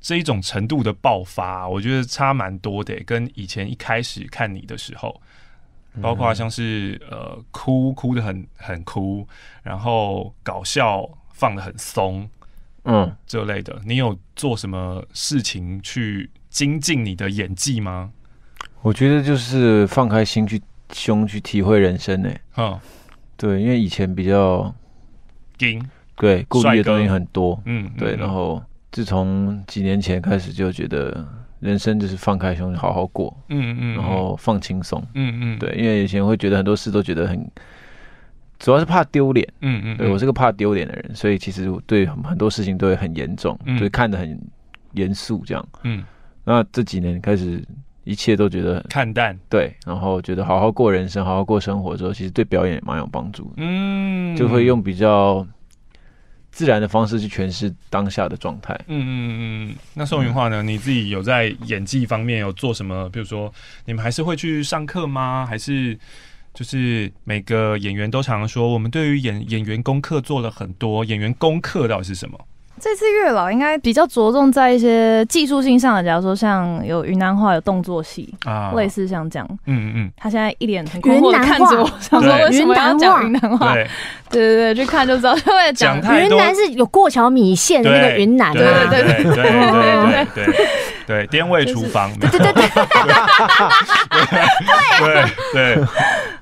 [0.00, 1.68] 这一种程度的爆发？
[1.68, 5.20] 我觉得差蛮多的，跟以前一开始看你的时候，
[6.00, 9.28] 包括像是呃哭哭的很很哭，
[9.62, 12.26] 然后搞笑放的很松。
[12.84, 18.10] 嗯，这类的，你有做什么事情去精进你的演技吗？
[18.82, 20.60] 我觉得就是放开心去
[20.92, 22.30] 胸去体会人生呢。
[22.56, 22.78] 嗯，
[23.36, 24.74] 对，因为以前比较
[25.60, 25.82] 硬，
[26.16, 27.60] 对，顾虑的东西很多。
[27.64, 31.26] 嗯，对，然后自从几年前开始就觉得
[31.60, 33.34] 人生就是放开胸好好过。
[33.48, 35.02] 嗯嗯，然后放轻松。
[35.14, 37.50] 嗯嗯，对，因为以前会觉得很多事都觉得很。
[38.58, 44.40] 主要是怕丢脸，嗯嗯，对，我是个怕丢脸的人，所以其实对很很多事情都会很严重，嗯、就是看得很
[44.92, 46.04] 严肃这样，嗯。
[46.44, 47.62] 那这几年开始，
[48.04, 55.46] 一切都觉得看淡，对，然后觉得好好过人生，好好过生活之后，其实对表演也蛮有帮助，嗯，就会用比较
[56.50, 59.74] 自然的方式去诠释当下的状态，嗯嗯嗯。
[59.94, 60.62] 那宋芸樺呢？
[60.62, 63.08] 你自己有在演技方面有做什么？
[63.10, 63.52] 比如说，
[63.86, 65.44] 你们还是会去上课吗？
[65.44, 65.98] 还是？
[66.54, 71.04] 就是每个演员都常说，我们对于演演员功课做了很多。
[71.04, 72.38] 演员功课到底是什么？
[72.80, 79.48] 这次月老应该比较着重在一些技术性上的，假如说像有云南话、有动作戏啊，类似像这样。
[79.66, 80.12] 嗯嗯嗯。
[80.16, 83.74] 他现在一脸很困惑的看着我，想说为什么要讲云南话？
[83.74, 83.86] 对
[84.30, 85.36] 对对，去看就知道。
[85.36, 88.54] 因为讲云南是有过桥米线的那个云南嘛？
[88.54, 90.66] 对对对对对对。
[91.06, 92.10] 对，颠位厨房。
[92.18, 92.68] 对对对对。
[95.00, 95.84] 对对。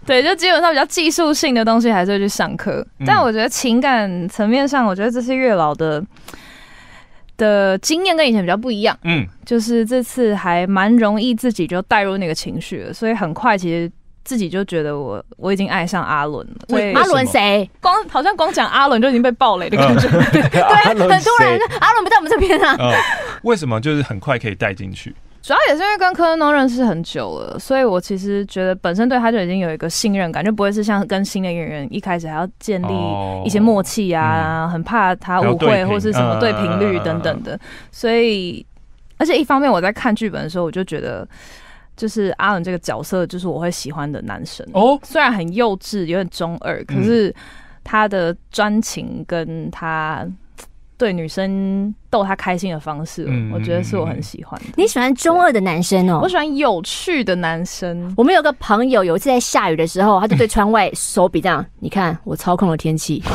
[0.07, 6.03] 对，就基本上比较技术性的东西还是会去上课，嗯、但我觉得情感层面上，我觉得这是月老的
[7.37, 13.91] 的经验跟以前比较不一样，嗯，就是这次还蛮容易自己就带入那个情绪了，所以很快其实
[14.25, 16.55] 自己就觉得我我已经爱上阿伦了。
[16.69, 17.69] 对，阿伦谁？
[17.81, 22.93] 光好像光讲阿伦就已经被暴雷的感觉，嗯、 对，很突然，阿伦不在我们这边啊、嗯？
[23.43, 23.81] 为什么？
[23.81, 25.15] 就是很快可以带进去。
[25.43, 32.95] 主要也是因为跟柯震东认识很久了，所以我其实觉得本身对他就已经有一个信任感，就不会是像跟新的演员一开始还要建立
[33.45, 37.59] 一些默契啊，哦嗯、很怕他误会或是什么对频率等等的。
[37.91, 38.65] 所以，
[39.19, 41.29] 而且一方面我在看剧本的时候，我就觉得
[41.97, 47.35] 就是阿伦这个角色就是我会喜欢的男生哦，虽然很幼稚有点中二，可是
[47.83, 50.25] 他的专情跟他。
[51.03, 54.67] 对女生逗她开心的方式，嗯、我觉得是我很喜欢的。
[54.77, 56.21] 你喜欢中二的男生哦？
[56.23, 58.15] 我喜欢有趣的男生。
[58.17, 63.21] 我们有个朋友，有一次在下雨的时候，他就对窗外手比这样：“你看，我操控了天气。”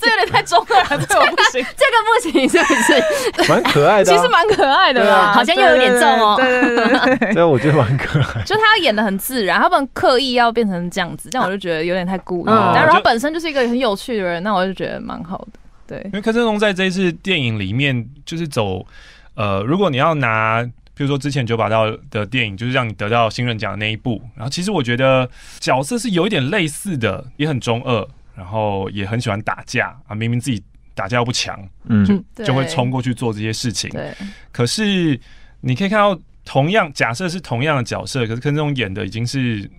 [0.00, 3.52] 这有点太中二了，这个不行， 这个不行，是不是？
[3.52, 6.36] 蛮可爱的、啊，其实蛮可爱的啦，好像又有点重哦。
[6.36, 8.40] 对对对对，这 我觉得蛮可爱。
[8.44, 12.50] 就他演的很自然，他不能刻意要变成这样子，这样我就觉得有点太故意。
[12.50, 15.58] 嗯、但是他本身就是一个很有趣的人，那我就觉得蛮好的。
[15.88, 18.86] 对，因为柯震东在这一次电影里面就是走，
[19.34, 20.62] 呃，如果你要拿，
[20.94, 30.62] 比如说之前九把刀的电影，就是让你得到新人奖的那一部，然后其实我觉得角色是有一点类似的，也很中二，然后也很喜欢打架啊，明明自己
[30.94, 33.88] 打架又不强，嗯，就就会冲过去做这些事情。
[33.90, 34.12] 对，
[34.52, 35.18] 可是
[35.62, 39.70] 你可以看到，同样假设是同样的角色，可是柯震东演的已经是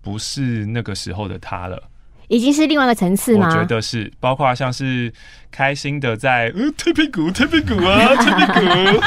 [0.00, 1.82] 不是那个时候的他了。
[2.28, 3.48] 已经是另外一个层次吗？
[3.48, 5.12] 我觉得是，包括像是
[5.50, 9.00] 开心的在呃 推屁股推屁股啊推屁股，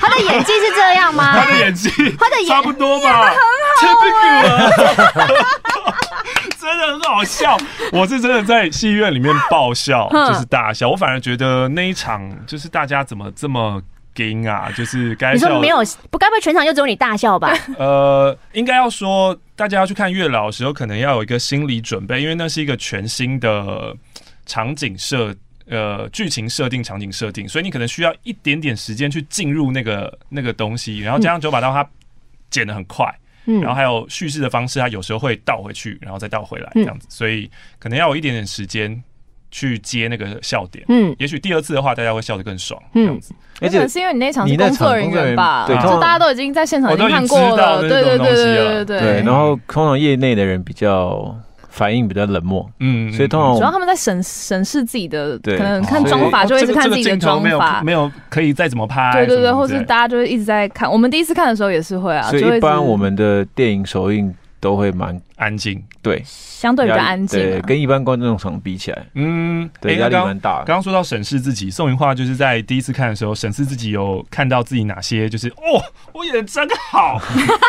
[0.00, 1.34] 他的演技是这样吗？
[1.34, 3.30] 他的演技，他的演差不多吧，
[3.80, 5.26] 推屁股啊，
[6.60, 7.56] 真的很好笑。
[7.92, 10.88] 我是真的在戏院里面爆笑，就是大笑。
[10.88, 13.82] 我反而觉得那一场就是大家怎么这么。
[14.46, 15.46] 啊， 就是该笑。
[15.48, 15.78] 你说没有，
[16.10, 17.52] 不该不会全场就只有你大笑吧？
[17.78, 23.94] 呃，应该要说，大家要去看月老的时候，可能要有一个心理准备，因为那是一个全新的
[24.46, 25.34] 场景设，
[25.66, 30.98] 呃，剧情设定、场景设定，所以你可能需要一点点时间去进入那个那个东西。
[31.00, 31.88] 然后加上九把刀，它
[32.50, 33.06] 剪的很快，
[33.46, 39.02] 嗯，然后还有叙事的方式，它有时候会倒回去，然后再倒回来这样子，所以可能要有一点点时间。
[39.50, 43.34] 去接那个笑点，嗯，也许第二次的话，大家会笑得更爽，这样子。
[43.60, 49.00] 而且是因为你那场是工作人员吧，对，就大家都已经在现场已经看过了，对对对对对对。
[49.00, 51.34] 对，然后通常业内的人比较
[51.68, 60.90] 反应比较冷漠，嗯，所以通常主要他们在审审视自己的，可能看妆法就会一直看自己的妆法，没有可以再怎么拍，对对对，或是大家就会一直在看。
[60.90, 66.22] 我们第一次看的时候也是会啊，所以一般我们的电影首映都会蛮安静，对。
[66.24, 70.64] 相对比较安静，对，跟一般观众场比起来，嗯，对，压力蛮大。
[70.64, 75.80] 刚刚说到审视自己，宋芸樺就是在第一次看的时候审视自己，有看到自己哪些就是哦，
[76.12, 77.20] 我演的真好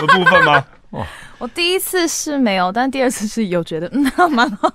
[0.02, 0.66] 的部分吗？
[0.92, 1.06] 哇，
[1.38, 4.72] 我第一次是没有，但第二次是有觉得嗯， 蛮好。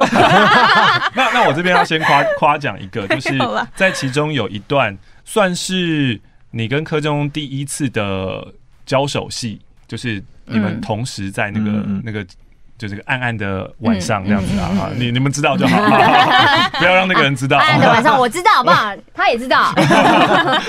[1.14, 3.36] 那那我这边要先夸夸奖一个，就是
[3.74, 6.20] 在其中有一段算是
[6.52, 8.46] 你跟柯中第一次的
[8.86, 12.24] 交手戏，就是你们同时在那个、嗯、那个。
[12.76, 15.78] 就这个暗暗的晚上这样子啊，你你们知道就好，
[16.76, 17.56] 不要让那个人知道。
[17.56, 18.92] 暗暗的晚上我知道，好不好？
[19.14, 19.72] 他也知道。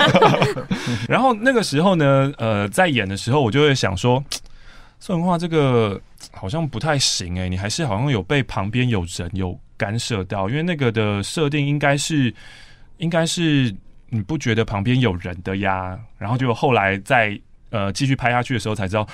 [1.08, 4.22] 然后那个时候呢，呃，在演的时候，我就会想说，
[5.00, 12.32] 宋文化这个好像不太行哎，你还是好像有被旁边有人有干涉到，因为那个的设定应该是
[12.98, 13.74] 应该是
[14.10, 15.98] 你不觉得旁边有人的呀？
[16.18, 17.36] 然后就后来在
[17.76, 19.06] 呃继续拍下去的时候才知道。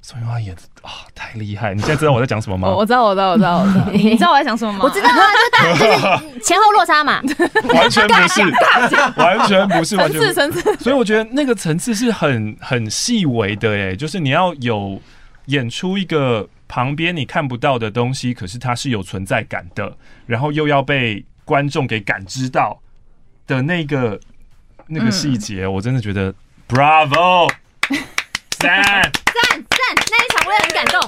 [0.00, 1.74] 宋芸樺演啊，太厉害！
[1.74, 2.68] 你现在知道我在讲什么吗？
[2.70, 3.84] 我知道，我知道，我知道，我知道。
[3.92, 4.78] 你知道我在讲什么吗？
[4.82, 7.20] 我知道啊，就大 就是前后落差嘛。
[7.74, 8.40] 完全不是，
[9.20, 10.76] 完全不是，完全层次层次。
[10.82, 14.98] 所以我觉得那个层次是很很细微的，哎，就是你要有
[15.46, 22.80] 演出一个旁边你看不到的东西，可是它是有存在感的，然后又要被观众给感知到
[23.46, 24.18] 的那个
[24.86, 26.32] 那个细节，嗯、我真的觉得
[26.66, 27.50] Bravo，
[28.58, 29.04] 赞赞。
[30.10, 31.00] 那一场我也很感动，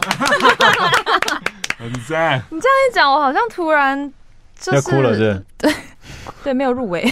[1.78, 2.42] 很赞。
[2.50, 4.12] 你这样一讲，我好像突然
[4.58, 5.44] 就是要哭了，是？
[5.58, 5.72] 对
[6.44, 7.10] 对，没有入围，没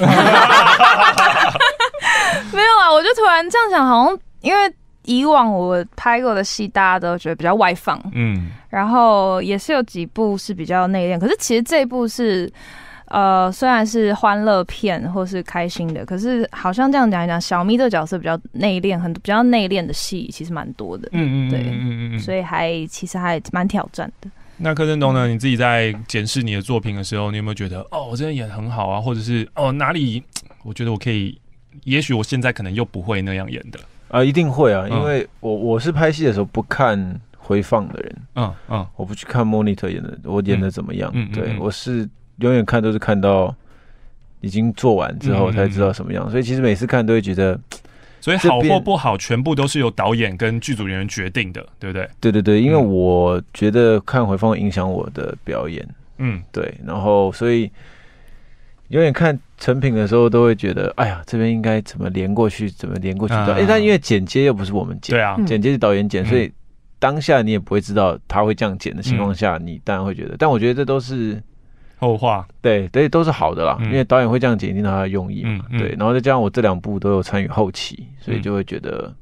[2.62, 2.92] 有啊！
[2.92, 4.72] 我就突然这样想，好像因为
[5.04, 12.50] 以往我拍过的戏，大家都觉得比较外放，嗯，然后也是有几部是比较内敛，可是其实这一部是。
[13.11, 21.09] 呃，虽然是欢乐片或是开心的，可是好像这样讲一讲，小咪这个角色比较内敛，很比较内敛的戏其实蛮多的。
[21.12, 24.31] 嗯嗯，对，嗯嗯嗯，所以还其实还蛮挑战的。
[24.59, 25.29] 那柯震东呢？
[25.29, 29.00] 你自己在检视你的作品的时候，你有没有觉得哦，我真的演得很好啊？
[29.00, 30.23] 或者是哦哪里
[30.65, 31.40] 我觉得我可以，
[31.85, 33.79] 也许我现在可能又不会那样演的。
[34.09, 41.11] 啊，一定会啊，因为我我是拍戏的时候不看回放的人，嗯嗯，我不去看 monitor 演的，我演的怎么样？
[41.15, 42.09] 嗯，对我是
[42.39, 43.55] 永远看都是看到
[44.41, 47.59] 已经做完之后才知道什么样，所以其实每次看都会觉得，
[48.21, 52.09] 所以好或不好全部都是由导演跟剧组人员决定的，对不对？
[52.21, 55.87] 对对对，因为我觉得看回放会影响我的表演，
[56.19, 57.71] 嗯，对，然后所以。
[58.91, 63.35] 永远看成品的时候，都会觉得，哎呀，这边应该怎么连过去，怎么连过去？
[63.35, 66.51] 哎、嗯，但因为剪接又不是我们剪，对啊，剪接是导演剪，所以
[66.99, 70.37] 当下你也不会知道他会这样剪的情况下，你当然会觉得。
[70.39, 71.39] 但我觉得这都是
[71.99, 73.79] 后话，对，对，都是好的啦。
[73.83, 75.65] 因为导演会这样剪，一定他的用意嘛。
[75.71, 79.15] 对，然后再加上我这两部都有参与后期，所以就会觉得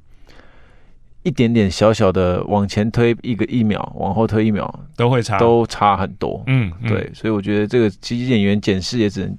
[1.22, 6.43] 一点点小小的往前推一个一秒，往后推一秒都会差，都差很多。
[6.47, 9.37] 嗯，对，所以我觉得这个其实演员剪视也只能。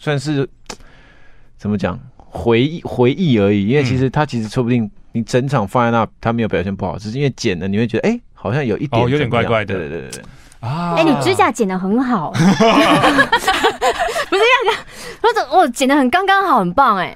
[0.00, 0.48] 算是
[1.58, 10.22] 怎么讲回忆回忆而已，因为其实他其实说不定你整场放在那，他没有表现不好，只是因为剪了，你会觉得哎、欸，好像有一点哦，有点怪怪的，对对对对
[10.60, 10.94] 啊！
[10.96, 14.76] 哎、欸，你指甲剪的很好， 不是这样子，
[15.22, 17.14] 或者我剪的很刚刚好，很棒哎。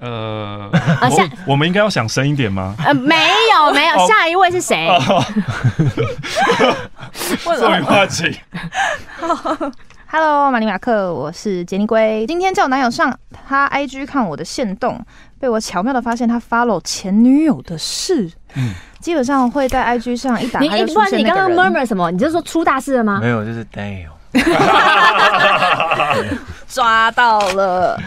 [0.00, 2.74] 呃，啊，下我们应该要想深一点吗？
[2.82, 3.14] 呃，没
[3.52, 4.88] 有没有，下一位是谁？
[7.44, 8.40] 终于话题。
[10.10, 12.24] Hello，马尼马克，我是杰尼龟。
[12.26, 14.98] 今天叫我男友上他 IG 看我的限动，
[15.38, 18.32] 被我巧妙的发现他 follow 前女友的事。
[18.54, 21.18] 嗯，基本上会在 IG 上一打开就出现那个人。
[21.18, 22.10] 你你刚刚 murmur 什么？
[22.10, 23.18] 你就是说出大事了吗？
[23.20, 24.08] 没有，就是 damn。
[26.68, 28.00] 抓到了，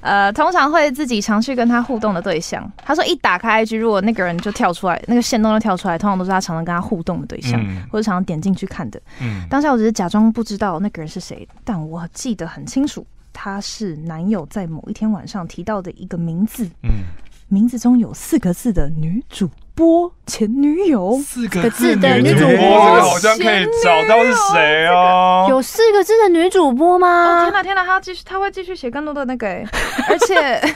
[0.00, 2.68] 呃，通常会自己常去跟他互动的对象。
[2.84, 9.00] 他说一打开 IG，如果那个人就跳出来，那个线动就跳出来，通常都是他常常跟他互动的对象，嗯、或者常常点进去看的。
[9.20, 16.64] 嗯，当下我只是假装不知道那个人是谁，但我记得很清楚，他是男友在某一天晚上提到的一个名字。
[16.82, 17.04] 嗯，
[17.46, 19.48] 名字中有四个字的女主。
[19.74, 25.46] 播前女友四个字的女主播，这个好像可以找到是谁哦。
[25.48, 27.08] 有四个字的女主播吗？
[27.08, 29.46] 哦、天哪天哪，他继续他会继续写更多的那个，
[30.08, 30.74] 而且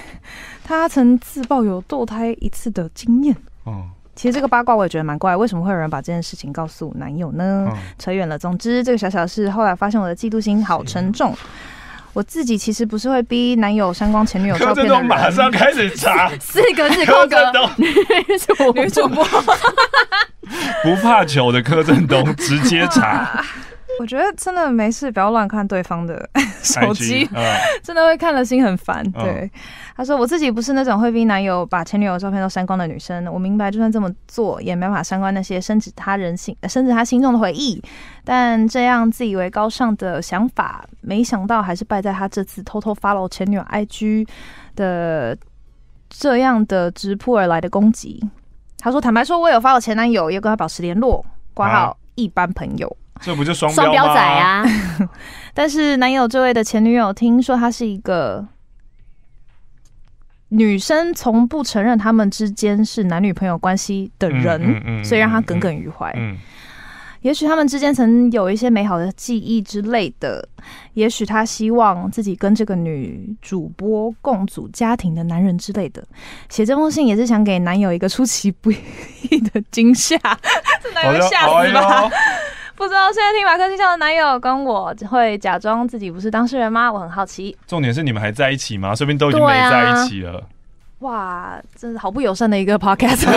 [0.64, 3.36] 他曾自曝有堕胎一次的经验。
[3.64, 3.84] 哦，
[4.14, 7.68] 其实这个八卦我也觉得蛮怪，为什么会有人把这件事情告诉男友呢？
[7.70, 11.34] 哦、扯远了，总之这个小小事，后来发现我的嫉妒心好沉重。
[12.14, 15.04] 我自己其实不是会逼男友删光前女友照片的人。
[15.04, 17.92] 马上开始查 四个字，柯震东女
[18.38, 19.24] 主 女主播，
[20.82, 23.44] 不怕糗的柯震东直接查。
[24.00, 26.28] 我觉得真的没事，不要乱看对方的
[26.62, 27.28] 手机，
[27.82, 29.04] 真的会看了心很烦。
[29.12, 29.50] 对，
[29.96, 33.26] 他说我自己不是那种会逼男友把前女友照片都删光的女生。
[33.32, 37.82] 我明白，就算这么做，也没法删光那些深植他人心、深植他心中的回忆。
[38.24, 44.26] 但这样自以为高尚的想法，没想到还是败在他这次偷偷 follow 前女友 IG
[44.74, 45.36] 的
[46.08, 48.22] 这样的直扑而来的攻击。
[48.78, 51.24] 他说：“坦白说，我有 follow 前男友，也跟他保持联络，
[51.54, 54.64] 挂号一般朋友。”这不就双双标仔啊！
[55.54, 58.46] 但是男友这位的前女友听说他是一个
[60.48, 66.10] 女生，从不承认他们之间是男女朋友关系的人，嗯嗯嗯嗯、所以让他耿耿于怀。
[66.16, 66.38] 嗯嗯、
[67.22, 70.46] 也许他们之间曾有一些美好的记忆之类的，
[70.92, 76.04] 也许他希望自己跟这个女主播共组家庭的男人之类的。
[76.48, 80.16] 写这封信也是想给男友一个出其不意的惊吓，
[80.82, 82.10] 这男友吓死吧！
[82.76, 86.92] 不知道现在听马克信箱的男友跟我会假装自己不是当事人吗？
[86.92, 87.56] 我很好奇。
[87.66, 88.94] 重点是你们还在一起吗？
[88.94, 90.38] 说不定都已经没在一起了。
[90.38, 90.42] 啊、
[91.00, 93.28] 哇，真是好不友善的一个 podcast。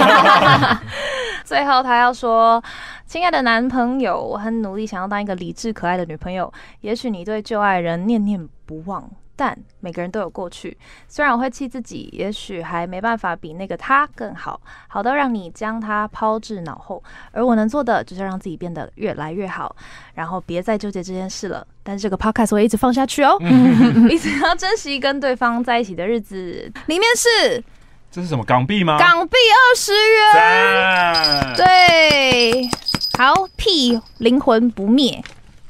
[1.45, 2.61] 最后他要说
[3.05, 6.51] ：“亲爱的男朋友，我很努力想要当一个理智可爱的女朋友。
[6.81, 9.09] 也许你对旧爱人念念不忘。”
[9.39, 10.75] 但每个人都有过去，
[11.07, 17.01] 虽然我会气自己，也许还没办法比那个他更好，好到让你将他抛至脑后。
[17.31, 19.75] 而我能做的，就是让自己变得越来越好，
[20.15, 21.65] 然后别再纠结这件事了。
[21.83, 23.38] 但是这个 podcast 会一直放下去哦，
[24.09, 26.69] 一直要珍惜跟对方在一起的日子。
[26.88, 27.63] 里面是，
[28.09, 28.97] 这是什么港币吗？
[28.97, 32.69] 港币二十元，对，
[33.17, 35.23] 好屁灵魂不灭。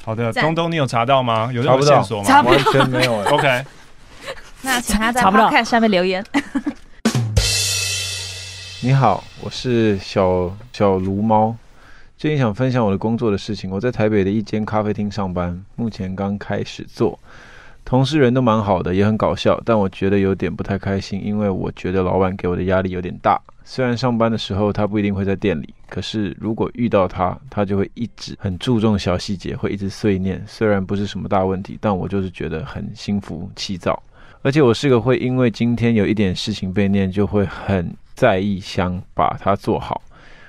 [0.08, 1.52] 好的，东东，你有查到吗？
[1.52, 2.24] 有任何线索吗？
[2.26, 3.14] 查不到，完全没有。
[3.28, 3.66] OK，
[4.62, 6.26] 那请他在 Podcast 下面留言。
[8.80, 11.54] 你好，我是小小卢猫，
[12.18, 13.70] 最近想分享我的工作的事情。
[13.70, 17.20] 我在台北的一间咖啡厅上班，目前刚开始做。
[17.84, 23.38] 同事人都蛮好的，也很搞笑，但我觉得有点不太开心，因为我觉得老板给我的压力有点大。
[23.70, 30.42] 虽然上班的时候他不一定会在店里，可是如果遇到他，他就会一直很注重小细节，会一直碎念。
[30.48, 34.02] 虽然不是什么大问题，但我就是觉得很心浮气躁。
[34.42, 40.02] 而且我是个会因为今天有一点事情被念，就会很在意，想把它做好，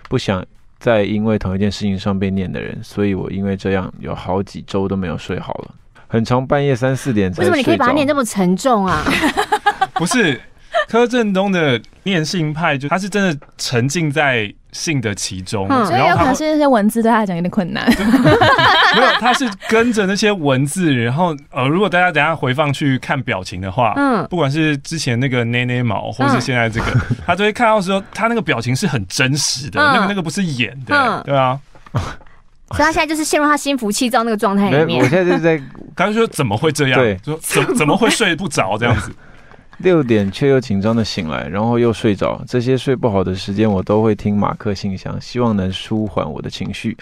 [0.08, 0.46] 不想
[0.78, 2.78] 再因为同一件事情上被念的人。
[2.84, 5.74] 所以我因为这样有好几周都没有睡好了，
[6.06, 7.46] 很长半夜三四点才睡。
[7.46, 9.02] 为什么你可以把它念这么沉重啊？
[9.94, 10.40] 不是。
[10.88, 17.86] 柯震东的念性派，就他是真的沉浸在性的其中，嗯、所以有可能是那些文字对他来讲有点困难。
[18.96, 31.58] 没有，他是跟着那些文字，然后呃，如果大家等下回放去看表情的话，嗯，不管是之前那个捏捏毛，或是现在这个，嗯、他都会看到说他那个表情是很真实的，嗯、那个那个不是演的，嗯、对啊。
[31.92, 35.02] 所以他现在就是陷入他心浮气躁那个状态里面。
[35.02, 35.56] 我现在就是在，
[35.94, 37.00] 刚刚说怎么会这样？
[37.00, 39.10] 对，说怎怎么会睡不着这样子？
[39.78, 42.42] 六点却又紧张的醒来，然后又睡着。
[42.46, 46.96] 这些睡不好的时间，我都会听马克信箱，希望能舒缓我的情绪。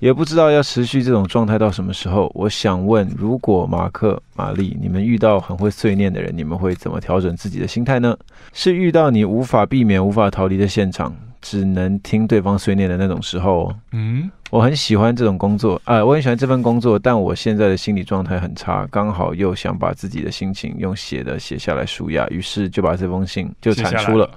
[0.00, 2.30] 也不知道要持续这种状态到什么时候。
[2.34, 8.16] 我想问，如果马克、玛丽，你们遇到很会碎念的人，你们会怎么调整自己的心态呢？
[8.52, 11.14] 是遇到你无法避免、无法逃离的现场，
[11.44, 13.70] 只能听对方碎念的那种时候？
[13.92, 14.30] 嗯。
[14.50, 24.30] 我很喜欢这种工作，啊、呃，我很喜欢这份工作，但我现在的心理状态很差，刚好又想把自己的心情用写的写下来舒压，于是就把这封信就产出了。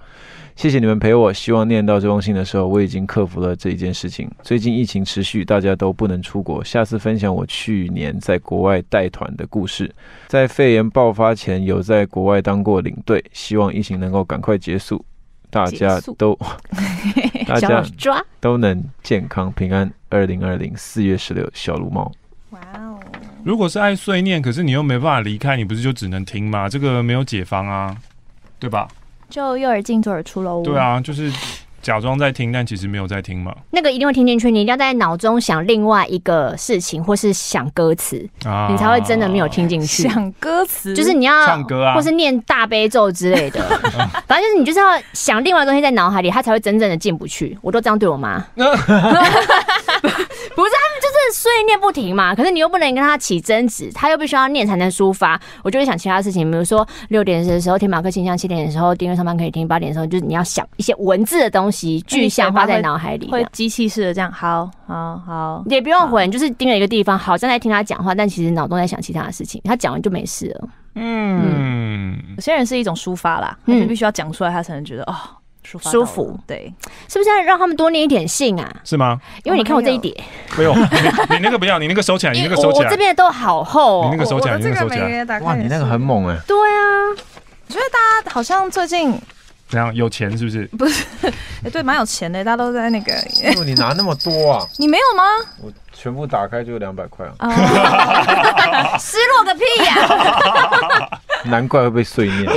[0.56, 4.28] 谢谢你们陪我，希望念到这封信的时候，我已经克服了这一件事情。
[4.42, 9.94] 最近疫情持续，大家都不能出国，下次分享我去年在国外带团的故事。
[10.30, 15.06] 在肺炎爆发前，有在国外当过领队，希望疫情能够赶快结束。
[15.50, 16.38] 大家都，
[17.48, 17.84] 大家
[18.40, 19.92] 都能健康平安。
[20.10, 22.12] 二零二零四月十六，小鹿猫。
[22.52, 23.00] 哇哦！
[23.44, 26.70] 如果是爱碎念，可是你又没办法离开，你不是就只能听吗？
[26.70, 27.96] 这个没有解方啊，
[28.60, 28.88] 对吧？
[29.30, 30.64] 就右耳进左耳出喽。
[30.64, 31.32] 对啊，就是。
[31.82, 33.56] 假装在听，但其实没有在听嘛。
[33.72, 40.04] 那个一定会听进去，你一定要在脑中想另外一个事情，或是想歌词，啊、你才会真的没有听进去。
[40.04, 43.62] 想歌词就是你要唱歌啊，或是念大悲咒之类的。
[44.28, 47.58] 反正就是你就是要想另外一个东西在脑海里，他才会真正的进不去。
[47.62, 48.44] 我都这样对我妈。
[50.56, 52.34] 不是，他们就是碎念不停嘛。
[52.34, 55.40] 可是你又不能跟他起争执，他又必须要念才能抒发。
[55.64, 64.32] 我就会想其他事情，比如说六点的时候听马克信箱，七点的时候订阅上班可以听，八点的时候就是你要想一些文字的东西，具象化在脑海里，会机器式的这样。
[64.32, 69.62] 好好好，也不用混，就是盯着一个地方，好像在听他讲话，但其实脑中在想其他的事情。
[69.64, 70.70] 他讲完就没事了。
[70.96, 75.16] 嗯，有些人是一种抒发啦，他就必须要讲出来，他才能觉得哦。
[75.84, 76.74] 舒服，对，
[77.10, 78.72] 是不是要让他们多念一点信啊？
[78.84, 79.20] 是吗？
[79.44, 80.16] 因为你看我这一叠，
[80.52, 80.74] 不用，
[81.30, 82.86] 你那个不要，你那个收起来，你那个收起来。
[82.86, 85.40] 我这边的都好厚，你那个收起来，你那个收起来。
[85.42, 86.38] 哇，你那个很猛哎！
[86.48, 87.12] 对啊，
[87.68, 89.12] 我觉得大家好像最近
[89.68, 89.94] 怎样？
[89.94, 90.66] 有钱是不是？
[90.78, 91.04] 不是，
[91.64, 93.14] 哎， 对，蛮有钱的，大家都在那个。
[93.66, 94.66] 你拿那么多啊？
[94.80, 95.24] 你没有吗？
[95.62, 97.50] 我全部打开就两百块啊！
[98.98, 101.20] 失落个屁呀！
[101.44, 102.50] 难怪会被碎念。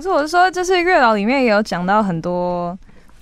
[0.00, 2.74] 可是我是说，就是月老里面也有讲到很多，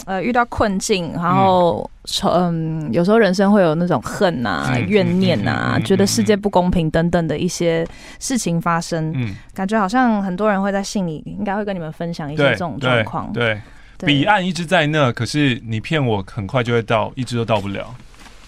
[0.04, 1.90] 呃，遇到困境，然后，
[2.32, 7.84] 嗯，有时候人生会有那种恨啊、怨念啊，觉得世界不公平等等的一些
[8.20, 9.12] 事情发生。
[9.16, 13.32] 嗯，感觉好像很多人会在信里应该会跟你们分享一些这种状况。
[13.32, 13.60] 对，
[14.06, 17.92] 彼岸一直在那，可是你骗我，很快就会到，一直都到不了。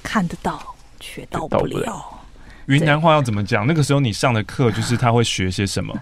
[0.04, 0.62] 看得到，
[1.00, 2.00] 却到不了。
[2.66, 3.66] 云南话要怎么讲？
[3.66, 5.92] 那个时候你上的课就是他会学些什么？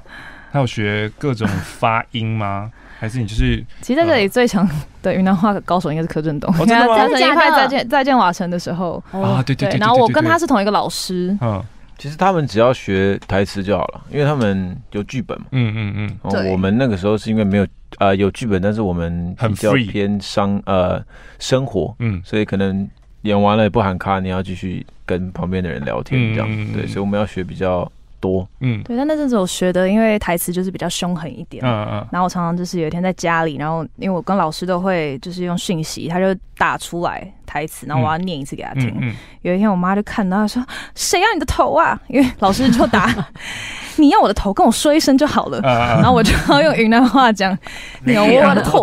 [0.53, 2.71] 他有学各种发音吗？
[3.01, 3.65] 还是你就是？
[3.81, 4.69] 其实在这里最强
[5.03, 6.53] 的云南话高手应该是柯震东。
[6.67, 7.07] 真的吗？
[7.09, 9.79] 在一块再见再见瓦城的时候啊，对对对。
[9.79, 11.37] 然后我跟他是同一个老师。
[11.41, 11.63] 嗯，
[11.97, 15.47] 其实他们只要学台词就好了，因为他们有剧本嘛。
[15.53, 16.51] 嗯嗯嗯。
[16.51, 17.67] 我们那个时候是因为没有
[17.99, 21.01] 呃有剧本，但是我们比较偏商呃
[21.39, 22.89] 生活，嗯，所以可能
[23.23, 26.49] 演完了也不喊卡，你要继续跟旁边的人聊天这样。
[26.73, 27.89] 对，所以我们要学比较。
[28.21, 38.89] 多嗯，对，但那阵子我学的，因为台词就是比较凶狠一点，嗯嗯，然后我常常就是有一天在家里，然后因为我跟老师都会就是用讯息，他就打出来台词，然后我要念一次给他听。
[38.89, 40.65] 嗯嗯嗯、有一天我妈就看到，她说
[40.95, 43.15] ：“谁要你的头啊？”因为老师就打。
[43.97, 45.61] 你要我的头，跟我说一声就好了。
[45.63, 47.57] 然后我就要用云南话讲
[48.05, 48.81] ：“你要我的头，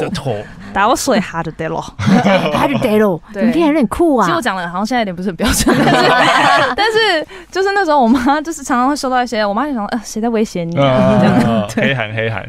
[0.75, 3.21] 打我水哈就得了，哈就得了。
[3.33, 4.25] ”你听起来有点酷啊。
[4.25, 12.43] 其实我讲的好像现在有点不是很标准， 但是但是就是那时候我妈就是常常会收到一些，我妈就想：“呃，谁在威胁你？”这样黑函黑函。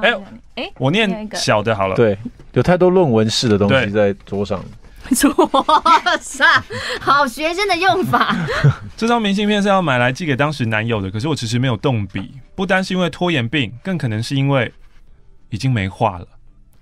[0.00, 0.14] 哎
[0.54, 1.96] 哎，我念小的好了。
[1.96, 2.16] 对，
[2.52, 4.62] 有太多论文式的东西在桌上。
[5.08, 6.44] 哇塞，
[7.00, 8.32] 好学生的用法。
[8.96, 14.72] 这张明信片是要买来寄给当时男友的，可是我迟迟没有动笔，不单是因为拖延病，更可能是因为
[15.50, 16.26] 已经没话了，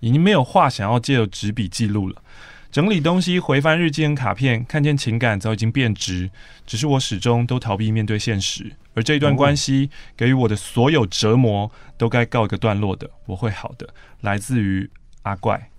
[0.04, 2.22] 已经没有话想要借由纸笔记录了。
[2.70, 6.30] 整理东西，回翻日记跟卡片，看见情感早已经变质，
[6.66, 8.70] 只是我始终都逃避面对现实。
[8.92, 13.08] 而这一段关系给予我的所有折磨，都该告一个段落的。
[13.24, 13.88] 我会好的，
[14.20, 14.90] 来自于
[15.22, 15.70] 阿怪。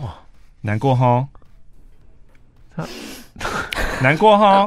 [0.00, 0.14] 哇，
[0.60, 1.26] 难过哈，
[4.02, 4.66] 难过哈。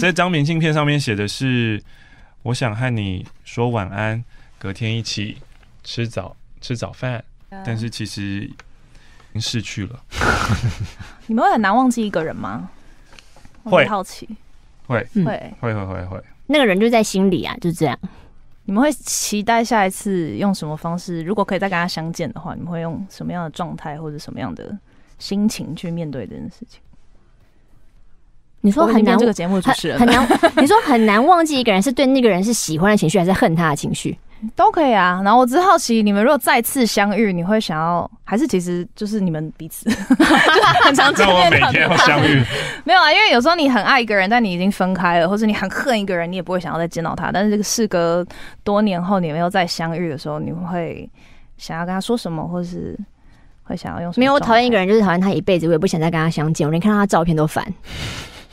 [0.00, 1.82] 这张明信片上面写的是：
[2.44, 4.24] 我想和你说晚安，
[4.58, 5.36] 隔天一起
[5.82, 7.22] 吃早吃早饭，
[7.64, 8.50] 但是其实。
[9.30, 10.00] 已经逝去了。
[11.26, 12.70] 你们会很难忘记一个人吗？
[13.64, 14.28] 会好奇，
[14.86, 15.24] 会会
[15.58, 16.22] 会会会会。
[16.46, 17.98] 那个人就在心里啊，就这样。
[18.66, 21.20] 你们会期待下一次用什么方式？
[21.24, 24.78] 如果可以再跟他相见的话，你们会用什么样的状态或者什么样的
[25.18, 26.80] 心情去面对这件事情？
[28.60, 30.24] 你说很难，这个节目主持人很难。
[30.58, 34.16] 你 说很难忘记一个人，是对那个人是喜欢的情绪，还是恨他的情绪？
[34.54, 39.88] 都可以啊，然后我只好奇，你们如果再次相遇，你会想要，还是其实就是你们彼此
[40.84, 42.42] 很常见面， 每天要相遇？
[42.84, 47.30] 没有啊，因为有时候你很爱一个人，但你已经分开了，或者你很恨一个人，你也不会想要再见到他。
[47.32, 48.26] 但是这个事隔
[48.62, 51.08] 多年后，你们又再相遇的时候，你会
[51.56, 52.98] 想要跟他说什么，或是
[53.62, 54.22] 会想要用什么？
[54.22, 57.64] 没有，我讨厌一个人就是讨厌他一辈子，我也不想再跟他相见，我连看到他照片都烦。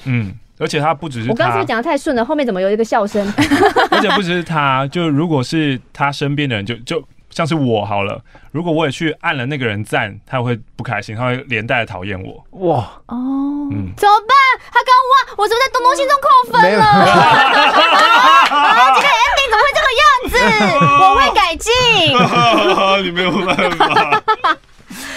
[0.06, 0.34] 嗯。
[0.62, 2.24] 而且他不只是，我刚刚是不是讲的太顺了？
[2.24, 3.26] 后面怎么有一个笑声？
[3.90, 8.22] 而且不只是他，就如果是他身边的人，就就像是我好了。
[8.52, 12.46] 如果我也去按了那个人赞，他会不开心，他会连带的讨厌我。
[12.68, 13.18] 哇哦，
[13.72, 14.38] 嗯，怎么办？
[14.72, 16.86] 他刚哇，我是不是在东东心中扣分了？
[16.86, 16.94] 啊，
[18.94, 20.36] 这个 ending 怎么会这个样子？
[21.02, 21.72] 我会改进。
[23.04, 23.82] 你没有办法。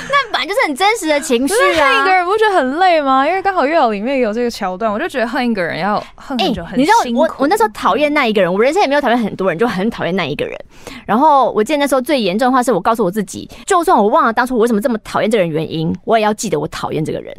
[0.08, 1.88] 那本来就是很真实的情绪啊！
[1.88, 3.26] 恨一个人不觉得很累吗？
[3.26, 6.76] 因为刚好月老里面有这个桥段，我就觉得恨一个人要恨很久很、欸。
[6.76, 10.58] 你知道我我那时候讨厌那一个人，我人生也没有讨厌很多人，就很讨厌那一个人。
[11.06, 17.36] 然后我记得那时候最严重的话是我告诉我自己，就算我忘了当初我为什么这么讨厌这个人原因，我也要记得我讨厌这个人。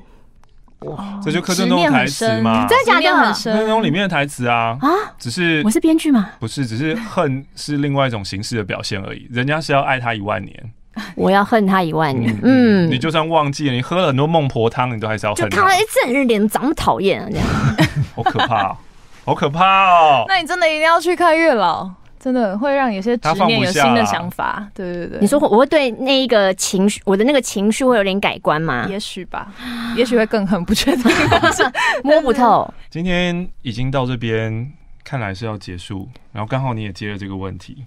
[0.81, 2.67] 哇，这就柯震东台词吗？
[2.67, 3.33] 真的假的？
[3.33, 4.89] 柯震东里面的台词啊啊！
[5.17, 6.29] 只是我是编剧吗？
[6.39, 9.27] 不是，只是恨是另外一种形式的表现而已。
[9.31, 10.71] 人家是要爱他一万年。
[11.15, 12.37] 我要恨他一万年。
[12.43, 15.57] 嗯，你就算忘记了，你喝了很多孟婆汤，你都还是要恨他。
[15.57, 17.47] 就他一整日脸长那么讨厌啊，这样
[18.15, 18.77] 好可怕哦，
[19.25, 20.25] 好可怕哦。
[20.27, 21.89] 那你真的一定要去看月老，
[22.19, 24.67] 真的会让有些执念有新的想法。
[24.73, 28.87] 对对对，你说我会对那一个情绪，我的那个情绪会有点改观吗？
[28.89, 29.51] 也许吧，
[29.95, 31.11] 也许会更恨，不确定，
[32.03, 32.71] 摸不透。
[32.89, 34.71] 今天已经到这边，
[35.03, 37.83] 看来是要结束，然后刚好你也接了这个问题。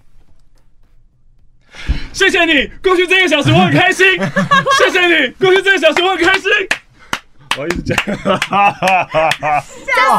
[2.13, 4.05] 谢谢你，过去这个小时我很开心。
[4.77, 6.49] 谢谢你，过去这个小时我很开心。
[7.57, 8.13] 我一直讲， 吓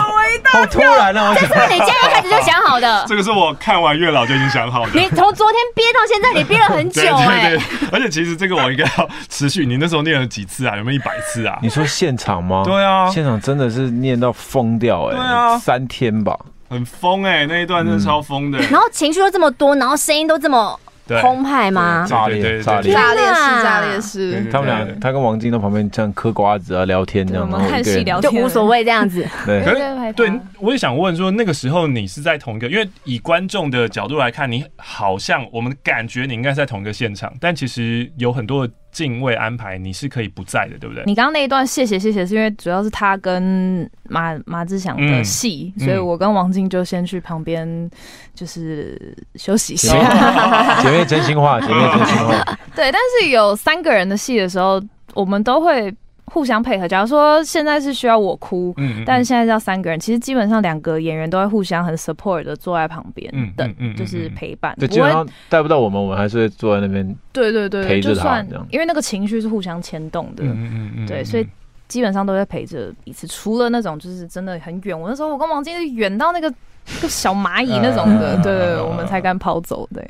[0.08, 0.60] 我一大跳。
[0.60, 1.32] 好突然啊！
[1.34, 3.04] 这是你今天一开始就想好的？
[3.06, 4.90] 这个是我看完月老就已经想好的。
[4.92, 7.62] 你从昨天憋到现在，你憋了很久哎、欸。
[7.92, 9.64] 而且其实这个我应该要持续。
[9.64, 10.76] 你那时候念了几次啊？
[10.76, 11.56] 有没有一百次啊？
[11.62, 12.62] 你说现场吗？
[12.64, 15.16] 对啊，现场真的是念到疯掉哎、欸。
[15.16, 16.36] 对啊，三天吧，
[16.68, 18.70] 很疯哎、欸，那一段真的超疯的、欸嗯。
[18.72, 20.78] 然后情绪又这么多，然后声音都这么。
[21.20, 22.06] 澎湃吗？
[22.08, 24.44] 炸裂，炸裂，炸裂是炸裂是。
[24.50, 29.26] 他们俩，他跟王晶在旁边这样嗑瓜子啊，聊天这样，我们看戏聊天就无所谓这样子。
[29.46, 38.68] 对，对，我也想问说，那个时候你是在同一个，因为以观众的角度来看，你好像我们感觉你应该是在同一个现场，但其实有很多。
[38.92, 41.04] 敬畏安排，你是可以不在的，对不对？
[41.06, 47.90] 你刚刚那一段谢谢谢谢，是因为主要是他跟马马志祥的戏，嗯、所以我跟王静就先去旁边
[48.34, 50.82] 就是休息一下。
[50.82, 52.58] 姐妹 真心话，姐妹真心话。
[52.74, 54.82] 对，但是有三个人的戏的时候，
[55.14, 55.94] 我们都会。
[56.32, 56.86] 互相配合。
[56.86, 64.74] 假如说现在是需要我哭，嗯，但现在是要三个人，其实基本上两个演员都会互相很 support 的坐在旁边等，就是陪伴。
[64.78, 67.16] 对，基本上带不到我们，我们还是会坐在那边。
[67.32, 68.66] 对对对，陪着他这样。
[68.70, 71.46] 因为那个情绪是互相牵动的，嗯嗯嗯，对，所以
[71.88, 73.26] 基本上都在陪着彼此。
[73.26, 76.48] 除了那种就是真的很远，我那时候我跟王晶是远到那个
[77.02, 79.88] 个小蚂蚁那种的，对，我们才敢跑走。
[79.92, 80.06] 对，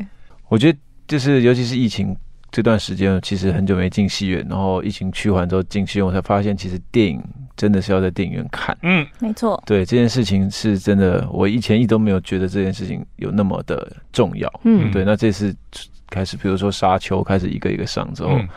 [0.48, 2.14] 我觉得就是尤其是疫情。
[2.52, 7.22] 这段时间其实很久没进戏院，然后疫情趋缓之后进戏院，我才发现其实电影
[7.56, 8.76] 真的是要在电影院看。
[8.82, 9.62] 嗯，没错。
[9.64, 14.52] 对，这件事情是真的，我以前一直都没有觉得这件事情有那么的重要。
[14.64, 15.04] 嗯，对。
[15.04, 15.54] 那这次
[16.08, 18.48] 开始，比如说《沙丘》开始一个一个上之后，嗯、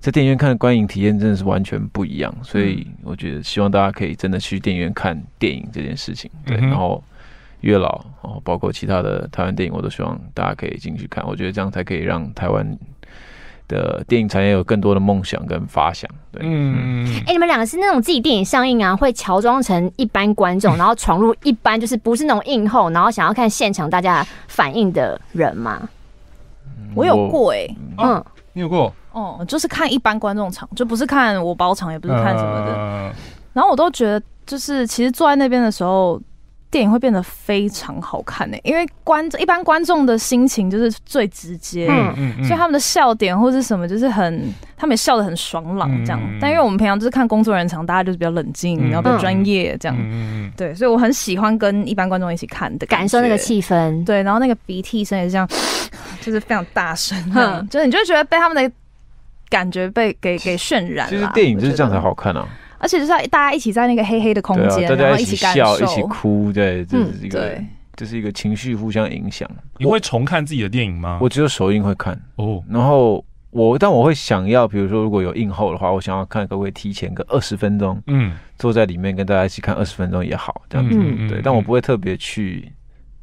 [0.00, 2.34] 在电影院看的观影体验真的是完全不一样。
[2.42, 6.30] 所以我觉得希望大家可以真的去电影院看电影这件事情。
[6.46, 7.04] 对，嗯、然后
[7.60, 11.22] 月老，然后包括其他的台湾电影，我都希望大家可以进去看。
[11.26, 12.66] 我觉得这样才可以让台湾。
[13.68, 16.10] 的电影产业有更多的梦想跟发想。
[16.30, 25.88] 对，嗯，哎、欸，你们两个是那种自己电影上映啊，会乔装成一般观众， 然后闯入一般就是不是那种映后，然后想要看现场大家反应的人吗？
[26.94, 28.92] 我有过哎、欸，嗯、啊，你有过？
[29.12, 32.74] 哦，就是看一般观众场，就不是看我包场，也不是看什么的。
[32.74, 33.12] 呃、
[33.52, 36.20] 然后我都觉得，就是其实坐在那边的时候。
[36.74, 46.20] 电影会变得非常好看呢、欸，因为观众一般观众的心情就是最直接，嗯嗯，嗯，所以他们的笑点或是什么就是很，他们也笑得很爽朗这样。
[46.20, 55.48] 嗯、但因为我们平常就是看工作人员场，大家就是比较冷静，然后比较专业这样，嗯、对，所以我很喜欢跟一般观众一起看的感，感受那个气氛，对，然后那个鼻涕声也是这样，
[56.20, 58.74] 就是非常大声， 嗯，就是你就会觉得被他们的
[59.48, 61.08] 感觉被给给渲染了。
[61.08, 62.44] 其实电影就是这样才好看啊。
[62.84, 69.50] 而且就是要大家一起在那个黑黑的空间，大家一起笑，一起哭，对，这是一个，嗯、这是一个情绪互相影响。
[69.78, 71.18] 你会重看自己的电影吗？
[71.18, 81.40] 我只有首映会看哦，然后我但我会想要，比如说如果有映后的话，我想要看可不可以提前个二十分钟，嗯，坐在里面跟大家一起看二十分钟也好，这样子，嗯、对。
[81.42, 82.70] 但我不会特别去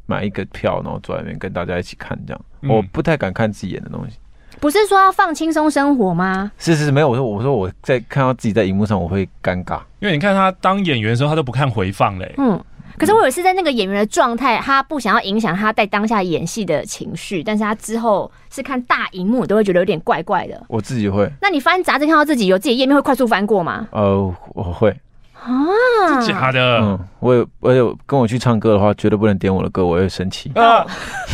[0.07, 4.18] 买一个票，然后坐在里面跟大家一起看这样，嗯、我不太敢看自己演的东西。
[4.62, 6.51] 不是说要放轻松生活吗？
[6.59, 7.09] 是是是，没有。
[7.09, 12.32] 我说我说我在看到自己在荧幕上，我会尴尬，因为你看他当演员的时候，他都不看回放嘞。
[12.38, 12.64] 嗯，
[12.95, 20.64] 可是我有是在那个演员的状态，他不想要影响他在当下演戏的情绪，但是他之后是看大荧幕，都会觉得有点怪怪的。
[20.68, 21.28] 我自己会。
[21.41, 23.88] 那你翻杂志看到自己有自己页面，会快速翻过吗？
[23.91, 24.95] 呃，我会。
[25.44, 26.78] 啊，假的！
[26.82, 30.52] 嗯，我有，我有跟我去唱歌的话，绝对不能点我的歌，我会生气。
[30.54, 30.86] 啊，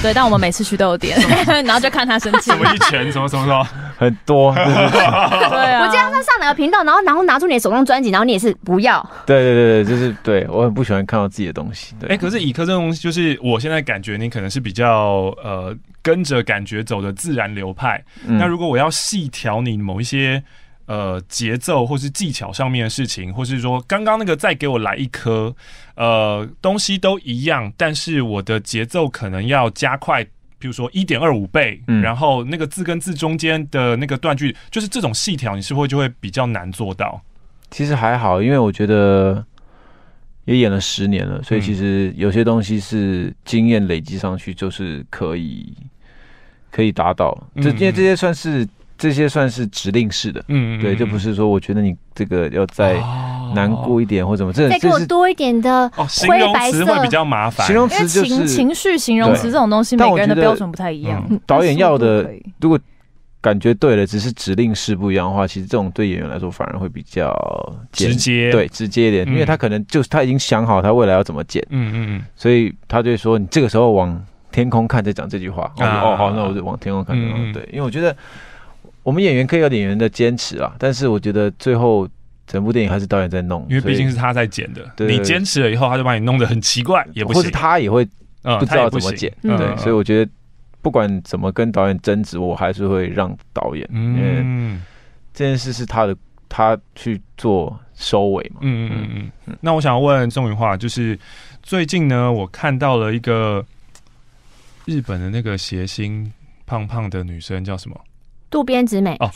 [0.02, 1.18] 对，但我们每次去都有点，
[1.66, 2.52] 然后就看他生气。
[2.52, 3.12] 什么一拳？
[3.12, 3.68] 什么什么什么？
[3.98, 4.54] 很多。
[4.56, 9.06] 对啊，我记得他上哪个频道，然后然后拿出你的手中专辑，然后你也是不要。
[9.26, 11.94] 对对对对，就是对我很不喜欢看到自己的东西。
[12.04, 18.02] 哎、欸，可是以科这种东西，就是我现在感觉你可能是比较呃跟着感觉走的自然流派。
[18.26, 20.42] 嗯、那如果我要细调你某一些。
[20.88, 25.54] 呃，节奏或是技巧上面的事情，或是说刚刚那个再给我来一颗，
[25.96, 30.24] 呃，东西都一样，但是我的节奏可能要加快，
[30.58, 37.22] 比如说一点二五倍，嗯，然后那个字跟字中间的那个断句，就是这种细条，你是不是就会比较难做到？
[37.70, 39.46] 其实还好，因为我觉得
[40.46, 45.76] 也演了十年了，所以其实有些东西是经验累积上去，就是可以
[46.72, 48.66] 可以达到，这因为这些算是。
[48.98, 53.00] 这些算是指令式的，嗯，对，就不是说我觉得你这个要再
[53.54, 57.66] 难过一点或怎么，这再给我多一点的形容词会比较麻烦。
[57.68, 61.24] 形容词就是情情绪形容词这种东西，每个人的标准不太一样。
[61.46, 62.30] 导演要的，
[62.60, 62.80] 如果
[63.40, 67.32] 感觉对了，只是指令式不一样的话，其实这种对演员来说反而会比较
[67.92, 74.22] 直接，对，直接一点，因为他可能就是他已经想好他未来要怎么剪，嗯嗯嗯，所以他就会说你这个时候往
[74.52, 75.72] 天空看，再讲这句话。
[75.78, 77.16] 哦，好，那我就往天空看。
[77.54, 78.14] 对，因为我觉得。
[79.08, 82.06] 我们演员可以有演员的坚持啊，但是我觉得最后
[82.46, 84.86] 整部电影还是导演在弄，因为毕竟是他在剪的。
[84.98, 87.42] 对，你坚持了以后，他就把你弄得很奇怪，也不行。
[87.42, 88.04] 或是他也会
[88.44, 89.78] 不知道怎么剪，对。
[89.78, 90.30] 所以我觉得
[90.82, 94.78] 不管怎么跟导演争执，我还是会让导演，因为
[95.34, 96.14] 这件事是他的，
[96.50, 98.60] 他去做收尾嘛。
[98.60, 99.58] 嗯嗯嗯嗯。
[99.62, 101.18] 那我想问宋芸樺，就是
[101.64, 103.66] 最近呢，我看到了一个
[104.84, 106.30] 日本的那个谐星
[106.66, 107.98] 胖胖的女生，叫什么？
[108.50, 109.30] 渡边直美哦，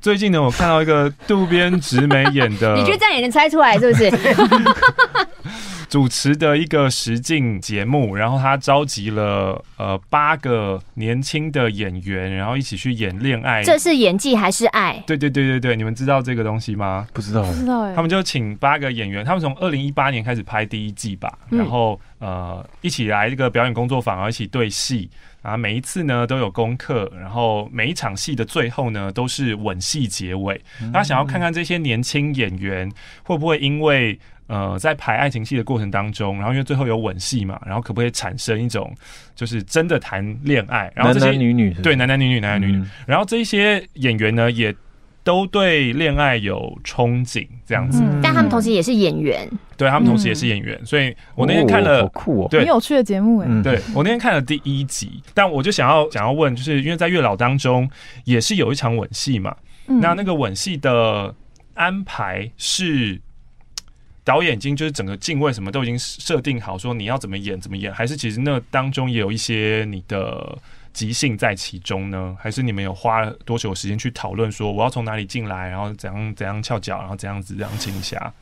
[0.00, 4.10] 最近呢，我看到一个渡边直美演的， 你觉得这样也能猜出来是不是？
[5.94, 13.62] 主持的一个实境节目，然后他召集了呃八个年轻的演员，然后一起去演恋爱。
[13.62, 15.00] 这是演技还是爱？
[15.06, 17.06] 对对对对对，你们知道这个东西吗？
[17.12, 17.94] 不知道，不知道哎。
[17.94, 25.08] 他们就请八个演员，他们从二零一八年开始拍第一季吧，然后呃一起来这个表演工作坊，然后一起对戏。
[25.42, 30.58] 啊，每一次呢都有功课，然后每一场戏的最后呢都是吻戏结尾。
[30.90, 32.90] 他想要看看这些年轻演员
[33.24, 38.94] 会不会因为呃在排爱情戏的过程当中，然后因为最后有吻戏嘛，然后可不可以产生一种
[39.34, 40.92] 就是真的谈恋爱？
[40.94, 44.74] 然后这些男男女女对男男女女男男女女，嗯、然后这一些演员呢也。
[45.24, 57.88] 都对恋爱有憧憬，这样子，嗯、但他们同时也是演员，对他们同时也是演员，嗯、所以我那天看了，哦、好酷哦，很有趣的节目哎，对我那天看了第一集，但我就想要想要问，就是因为在月老当中
[58.24, 61.34] 也是有一场吻戏嘛，嗯、那那个吻戏的
[61.72, 63.18] 安排是
[64.24, 70.58] 导演已经就是整个镜位什么都已经设定好，说你要怎么演怎么演，还是其实那当中也有一些你的。
[70.94, 78.32] 即兴在其中呢，还是你们有花多久时间去讨论说我要从哪里进来，然后怎样怎样翘脚，然后怎样子这样亲一下？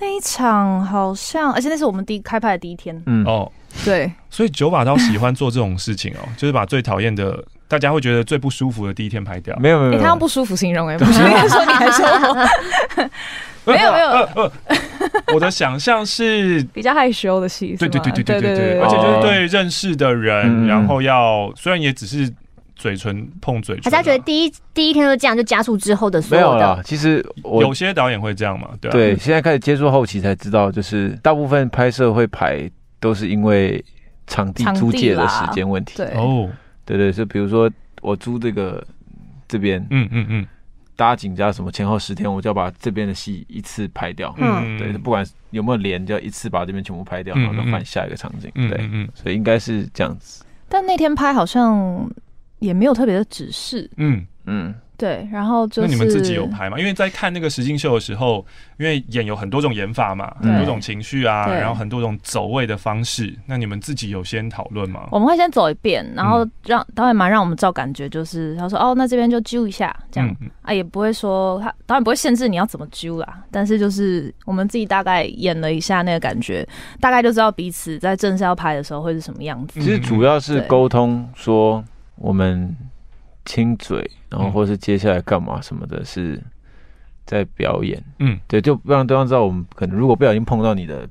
[0.00, 3.00] 那一场好像，而且那是我们第一开拍的第一天。
[3.06, 3.48] 嗯哦，
[3.84, 9.56] 对，所以九把刀喜欢做这种事情哦，就是把最讨厌的大家会觉得最不舒服的第一天拍掉？
[9.60, 13.10] 没有没有，他用不舒服形容哎，不是应该说你还说我？
[13.64, 14.52] 没 有没有，
[15.34, 22.32] 我的想象是 比较害羞的戏，对对对对对对对，而且就是对认识的人，然后要虽然也只是。
[22.76, 26.56] 嘴唇碰嘴唇，大家觉得第一第一天就这样，就加速之后的所有的。
[26.56, 33.82] 没有啦，其实有些导演会这样嘛，对、啊、对，现在开始接触后期才知道，就是大部分拍摄会排都是因为
[34.26, 35.94] 场地租借的时间问题。
[35.96, 36.06] 对。
[36.16, 36.50] 哦，
[36.84, 37.70] 对对，就比如说
[38.02, 38.84] 我租这个
[39.48, 40.46] 这边，嗯嗯嗯，
[40.96, 44.34] 搭景加什么前后十天，我就要把这边的戏一次拍掉。
[44.38, 48.50] 嗯，对，不管有没有连，就要一次把这边全部拍掉，然后再换下一个场景。
[48.54, 50.44] 对，嗯嗯，所以应该是这样子。
[50.68, 52.10] 但那天拍好像。
[52.60, 56.78] 也没有特别的指示，嗯嗯，对，然后就是那你们自己有拍吗？
[56.78, 58.44] 因为在看那个实境秀的时候，
[58.78, 65.08] 因为演有很多种演法嘛，很多种情绪啊，然后很多种走位的方式，那你们自己有先讨论吗？
[65.10, 76.66] 我们会先走一遍，然后让导演蛮让我们照感觉，就是他说哦，那这边就揪一下这样啊，也不会说他导演不会限制你要怎么揪啦，但是就是我们自己大概演了一下那个感觉，
[77.00, 79.80] 大概就知道彼此在正式要拍的时候会是什么样子。
[79.80, 81.84] 其实主要是沟通说。
[82.16, 82.72] 我们
[83.44, 86.42] 亲嘴，然后或是接下来干嘛什么的，是
[87.24, 88.02] 在表演。
[88.18, 91.08] 嗯，对，就不让对方知道我们可能如果不小心碰到你的。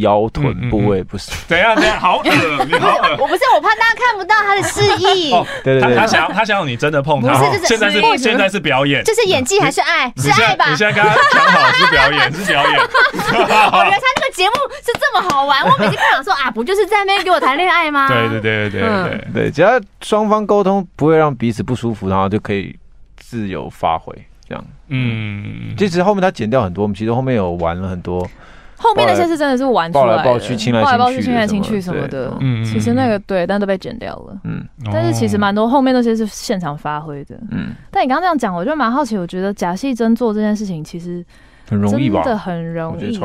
[0.00, 1.30] 腰臀部位不是？
[1.48, 3.16] 等一下，等一下，好恶，你好恶！
[3.18, 5.30] 我不是，我怕大家看不到他的示意。
[5.62, 7.32] 对对对，他想要，他想要你真的碰他。
[7.38, 10.12] 不是，现在是现在是表演，这是演技还是爱？
[10.16, 10.70] 是爱吧？
[10.70, 12.80] 你现在跟他讲好是表演， 是表演。
[12.80, 12.84] 我
[13.30, 18.08] 觉得他这个节目是这么好玩，我每次看想说啊，不就是在那边给我谈恋爱吗？
[18.08, 22.76] 对对对对对对，只要双方沟通不会让彼此不舒服，然后就可以
[23.16, 24.12] 自由发挥
[24.48, 24.64] 这样。
[24.88, 28.28] 嗯，其实后面他剪掉很多，我们其实后面有玩了很多。
[28.76, 32.36] 后面那些是真的是玩出来的，抱来抱去、亲来亲去什么的。
[32.40, 34.36] 嗯，其实那个对，但都被剪掉了。
[34.44, 34.62] 嗯，
[34.92, 37.36] 但是其实蛮多后面那些是现场发挥的。
[37.50, 39.16] 嗯，但你刚刚这样讲，我就蛮好奇。
[39.16, 41.24] 我觉得假戏真做这件事情其实
[41.68, 42.22] 很容易吧？
[42.22, 43.16] 真的很容易，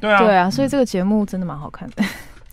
[0.00, 2.02] 对啊，对啊，所以这个节目真的蛮好看的。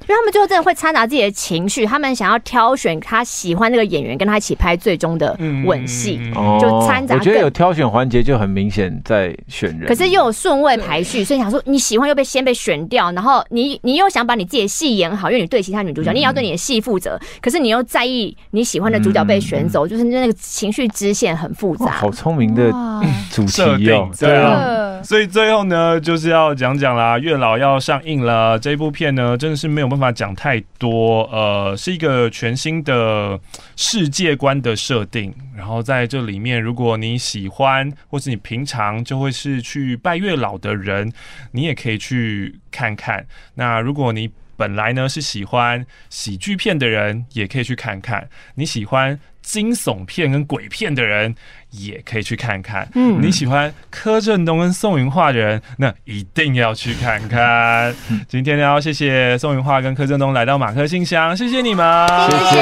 [0.07, 6.19] 因为他们最后真的会掺杂自己的情绪，他们想要挑选他喜欢那个演员，跟他一起拍最终的吻戏，
[6.59, 7.15] 就掺杂。
[7.15, 21.91] 我觉得有挑选环节就很明显在选人，可是又有顺位排序，所以想说你喜欢又被先被选掉，然后你你又想把你自己的戏演好，因为你对其他女主角，你也要对你的戏负责，可是你又在意你喜欢的主角被选走，就是那个情绪支线很复杂。
[21.91, 22.71] 好聪明的
[23.31, 25.01] 主设定，对啊。
[25.03, 33.39] 所以最后呢，就是要讲讲啦，《月老》要上映了，这部片呢，真的是没有办法讲太多，呃，是一个全新的
[33.75, 35.33] 世界观的设定。
[35.55, 41.11] 然后在这里面，如果你喜欢，或是你平常就会是去拜月老的人，
[41.51, 43.25] 你也可以去看看。
[43.55, 48.27] 那如果你本来呢是喜欢喜剧片的人，也可以去看看。
[48.55, 51.35] 你喜欢惊悚片跟鬼片的人，
[51.69, 52.87] 也可以去看看。
[52.95, 57.95] 嗯，你喜欢柯震东跟宋云画的人，那一定要去看看。
[58.27, 62.61] 今天呢，要谢谢宋云画跟柯震东来到马克信箱，谢谢你们，谢谢。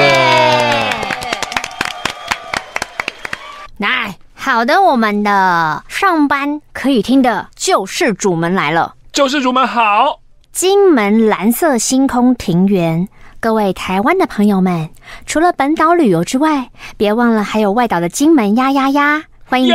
[3.78, 10.23] 来，好的，我们的上班可以听的救世主们来了，救世主们好。
[10.54, 13.08] 金门蓝色星空庭园，
[13.40, 14.88] 各位台湾的朋友们，
[15.26, 19.24] 除了本岛旅游之外，别忘了还有外岛的金门呀呀呀！
[19.46, 19.74] 欢迎，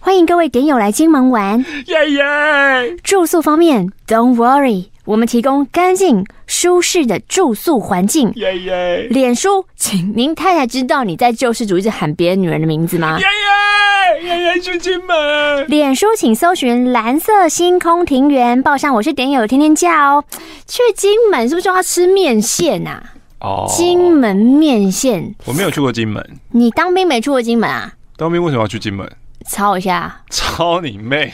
[0.00, 1.62] 欢迎各位点友来金门玩。
[3.02, 4.86] 住宿方面，Don't worry。
[5.04, 8.30] 我们提供干净舒适的住宿环境。
[8.36, 9.08] 耶耶！
[9.10, 13.18] 脸书，请您太太知道你在救世主一直喊别的女人的名字吗？
[13.18, 14.28] 耶耶！
[14.28, 15.66] 耶耶去金门。
[15.66, 20.24] 脸书，请搜寻蓝色星空庭园，报上我是点友，天天叫哦。
[20.68, 23.02] 去金门是不是就要吃面线啊？
[23.40, 25.34] 哦，金门面线。
[25.46, 26.24] 我没有去过金门。
[26.52, 27.92] 你当兵没去过金门啊？
[28.16, 29.10] 当兵为什么要去金门？
[29.48, 30.20] 抄一下。
[30.30, 31.32] 抄你妹！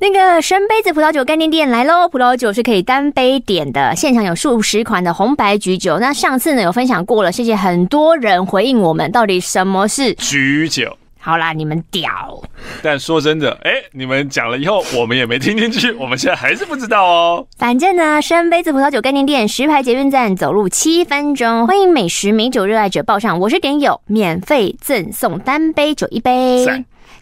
[0.00, 2.08] 那个深杯子葡萄酒概念店来喽！
[2.08, 5.98] 葡萄酒是可以单杯点的，现场有数十款的红白橘酒。
[5.98, 10.96] 那上次呢有分享过了，谢谢很多人回应我们，到底什么是橘酒？
[11.20, 12.08] 好啦，你们屌！
[12.80, 17.44] 但说真的，哎、欸，你们讲了以后，我们也没听进去，我们现在还是不知道哦。
[17.58, 26.64] 反正呢，深杯子葡萄酒概念店，石牌捷运站走路七分钟，欢迎美食美酒热爱者报上，我是点友，免费赠送单杯酒一杯。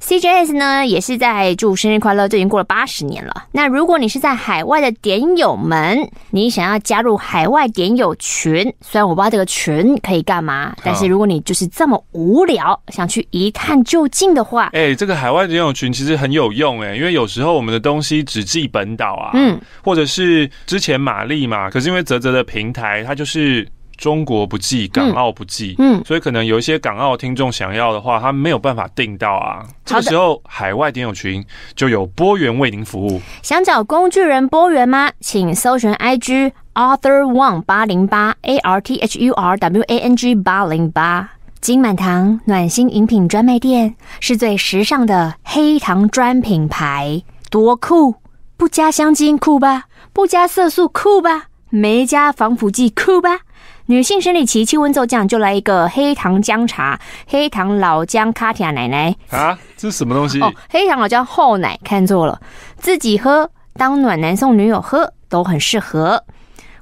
[0.00, 3.46] CJS 呢，也是在祝生日快乐，都已经过了八十年了。
[3.52, 23.66] 那如果你是在海外的点友们，你想要加入海外点友群，虽然我不知道这个群可以干嘛，但是如果你就是这么无聊，想去一探究竟的话，哎、欸，这个海外点友群其实很有用哎、欸，因为有时候我们的东西只寄本岛啊，嗯，或者是之前玛丽嘛，可是因为泽泽的平台，它就是。
[23.96, 29.64] 中国不寄，港澳不寄，嗯，所以可能有一些港澳听众想要的话，他没有办法订到啊。
[29.84, 31.44] 这个时候，海外点友群
[31.74, 33.20] 就有波源为您服务。
[33.42, 35.10] 想找工具人波源吗？
[35.20, 41.30] 请搜寻 IG Arthur Wang 八零八 A R T H U R W A N G 八零八。
[41.60, 48.16] 金满堂暖心饮品专卖店是最时尚的黑糖专品牌，多酷！
[48.56, 49.84] 不加香精酷吧？
[50.12, 51.46] 不加色素酷吧？
[51.70, 53.40] 没加防腐剂酷吧？
[53.88, 60.40] 女性生理期气温骤降，就来一个黑糖姜茶，黑糖老姜卡提亚奶奶啊，这是什么东西？
[60.40, 62.40] 哦，黑糖老姜厚奶，看错了，
[62.78, 66.24] 自己喝当暖男送女友喝都很适合。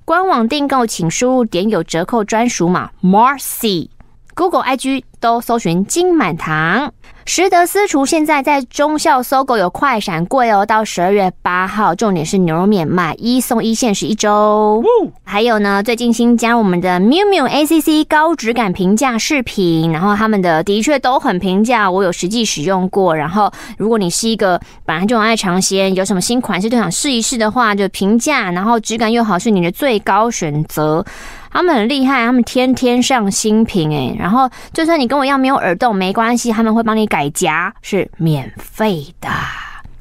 [0.07, 6.91] 官网订购请输入点有折扣专属码 Marcy，Google IG 都搜寻金满堂。
[7.27, 14.85] 实德私厨现在在忠孝 SOGO 有快闪柜哦，到十二月八号，重点是牛肉面买一送一，限时一周。
[15.25, 23.17] 还有呢，最近新加入我们的 Miu Miu ACC 高质感平价视频，然后他们的的确都很平价，我有实际使用过。
[23.17, 31.03] 然后，如果你是一个本来就很爱尝鲜，有什么新款式都想试一试的话，就平价，然后质感又好，是你的最高选择。
[31.55, 39.29] 他们很厉害，他们天天上新品诶，然后就算你跟我一样没有耳洞没关系，他们会帮你改夹，是免费的。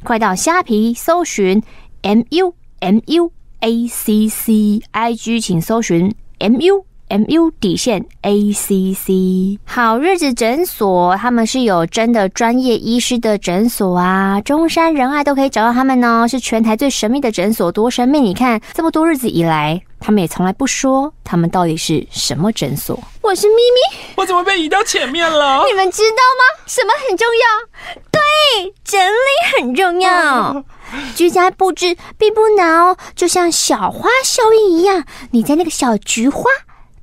[0.04, 1.62] 快到虾皮搜寻
[2.01, 6.86] M U M U A C C，I G 请搜寻 M U。
[7.14, 18.20] M U 底线 A C C 好日子诊所，他们是有真的专业医师的诊所啊，中山仁爱都可以找到他们哦，是全台最神秘的诊所，多神秘！
[18.20, 22.99] 你看这么多日子以来，他们也从来不说他们到底是什么诊所。
[23.22, 25.64] 我是咪咪，我怎么被移到前面了？
[25.68, 26.64] 你们知道吗？
[26.66, 28.01] 什么很重要？
[28.09, 30.66] 对，整理很重要。
[31.16, 36.45] 居家布置并不难哦，就像小花效应一样，你在那个小菊花。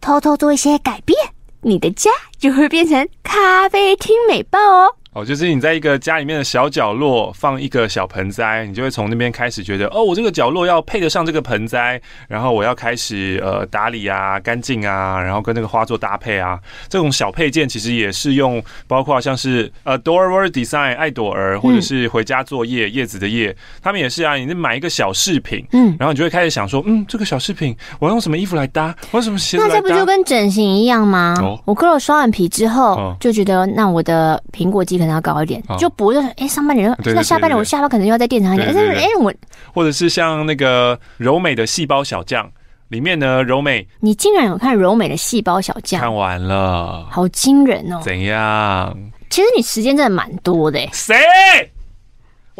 [0.00, 1.16] 偷偷做一些改变，
[1.62, 4.96] 你的家就会变成咖啡厅美爆哦。
[5.12, 16.60] 哦，就是你在一个家里面的小角落放一个小盆栽，你就会从那边开始觉得，哦，我这个角落要配得上这个盆栽，然后我要开始呃打理啊、干净啊，然后跟那个花做搭配啊。
[16.88, 24.36] 这种小配件其实也是用，包括像是呃 Adorer Design 爱朵儿，或者是回家作业叶子的叶，他们也是啊。
[24.36, 29.74] 你买一个小饰品，嗯，然后你就会开始想说，嗯，这个小饰品我要用什么衣服来搭，我用什么鞋子来搭？
[29.74, 31.34] 那这不就跟整形一样吗？
[31.40, 34.99] 哦，我割了双眼皮之后，就觉得那我的苹果肌。
[35.00, 38.70] 可能要高一点，就不用哎，上半年，那下半年我下巴可能又要再垫长一点。
[38.72, 39.32] 但是哎，我
[39.72, 42.48] 或者是像那个柔美的细胞小将
[42.88, 46.00] 里面呢，柔美，你竟然有看柔美的细胞小将？
[46.00, 48.00] 看完了，好惊人哦！
[48.02, 48.96] 怎样？
[49.30, 50.78] 其实你时间真的蛮多的。
[50.92, 51.16] 谁？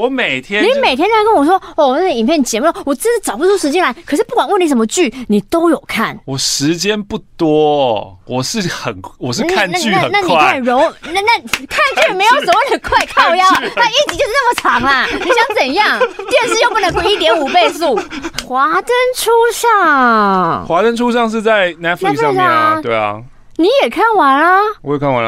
[0.01, 3.95] 我每天，你每天在跟我说哦，那个影片节目，我真的找不出时间来。
[4.07, 6.19] 可是不管问你什么剧，你都有看。
[6.25, 10.11] 我时间不多，我是很，我是看剧很快。
[10.11, 13.45] 那，你看柔，那那看剧没有所谓的快靠腰，
[13.77, 15.07] 那一集就是那么长啊！
[15.13, 15.99] 你想怎样？
[15.99, 17.95] 电视又不能一点五倍速。
[18.49, 23.21] 华灯初上，华灯初上是在 Netflix 上面啊，对啊。
[23.57, 24.61] 你也看完啊？
[24.81, 25.23] 我也看完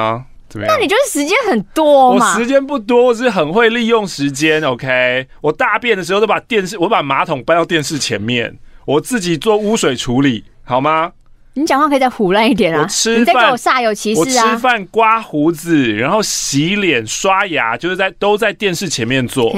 [0.61, 0.67] 了。
[0.67, 2.35] 那你就是时间很多嘛？
[2.35, 4.63] 我时间不多，我是很会利用时间。
[4.63, 11.13] OK，我大便的时候都把电视，我把马桶搬到电视前面，我自己做污水处理，好吗？
[11.55, 12.81] 你讲话可以再胡乱一点啊！
[12.81, 14.45] 我吃饭，煞有其事啊！
[14.47, 19.53] 我吃饭、刮胡子，然后洗脸、刷牙，就是在都在电视前面做。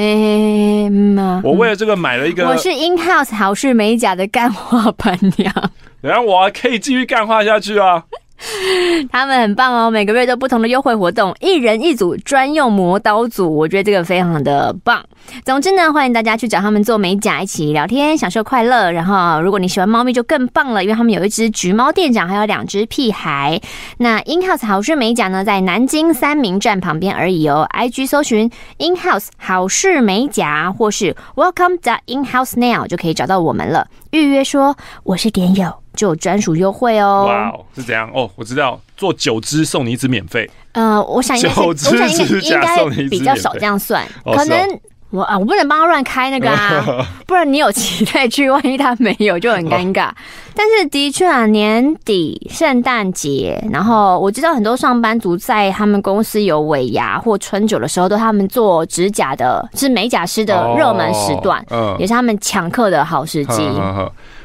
[1.44, 5.70] 我为了这个买了一个，我是 In House 好事美甲的干化伴娘，
[6.00, 8.02] 然后我还可以继续干化下去啊！
[9.10, 15.02] 他们很棒哦，每个月都不同的优惠活动，一人一组专用磨刀组，我觉得这个非常的棒。
[15.44, 18.90] 总之呢，欢迎大家去找他们做美甲，一起聊天，享受快乐。
[18.90, 23.60] 然后，如果你喜欢猫咪，就更棒了，因为他们有一只橘猫店长，还有两只屁孩。
[23.98, 27.66] 那 InHouse 好事美甲呢，在南京三民站旁边而已哦。
[27.72, 33.86] IG 搜寻 InHouse 好事美甲，或是 Welcome the InHouse Now 就可以找到我们了。
[34.10, 37.26] 预约说我是点友，就有专属优惠哦。
[37.28, 38.30] 哇哦，是怎样哦？
[38.36, 40.48] 我知道，做九支送你一支免费。
[40.72, 44.80] 呃，我想应该，我想应该应该比较少这样算，可能。
[45.10, 46.84] 我啊，我不能帮他乱开那个啊，
[47.24, 50.10] 不然你有期待去，万一他没有就很尴尬。
[50.56, 63.62] 但是的确啊，年底圣诞节，然后我知道很多上班族在他们公司有尾牙或春酒的时候，都他们做指甲的，是美甲师的热门时段，嗯，也是他们抢客的好时机。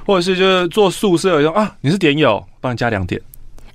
[0.09, 3.21] 或者是就是做宿舍说啊，你是点友，帮你加两点，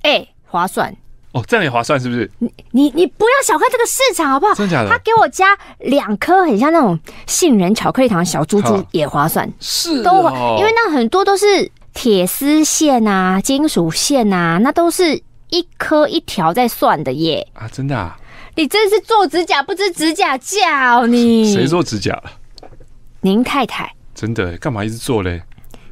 [0.01, 0.93] 哎、欸，划算。
[1.31, 2.29] 哦，这样也划算是不是？
[2.39, 4.53] 你你你不要小看这个市场好不好？
[4.53, 4.89] 真的假的？
[4.89, 10.11] 他给我加两颗很像那种杏仁巧克力糖小珠珠也划算，是都
[10.57, 15.15] 因为那很多都是铁丝线啊、金属线啊，那都是
[15.51, 17.47] 一颗一条在算的耶。
[17.53, 18.19] 啊，真的啊？
[18.55, 22.23] 你真是做指甲不知指甲价哦，你谁做指甲了？
[23.21, 23.89] 您太太。
[24.13, 24.57] 真的？
[24.57, 25.41] 干嘛一直做嘞？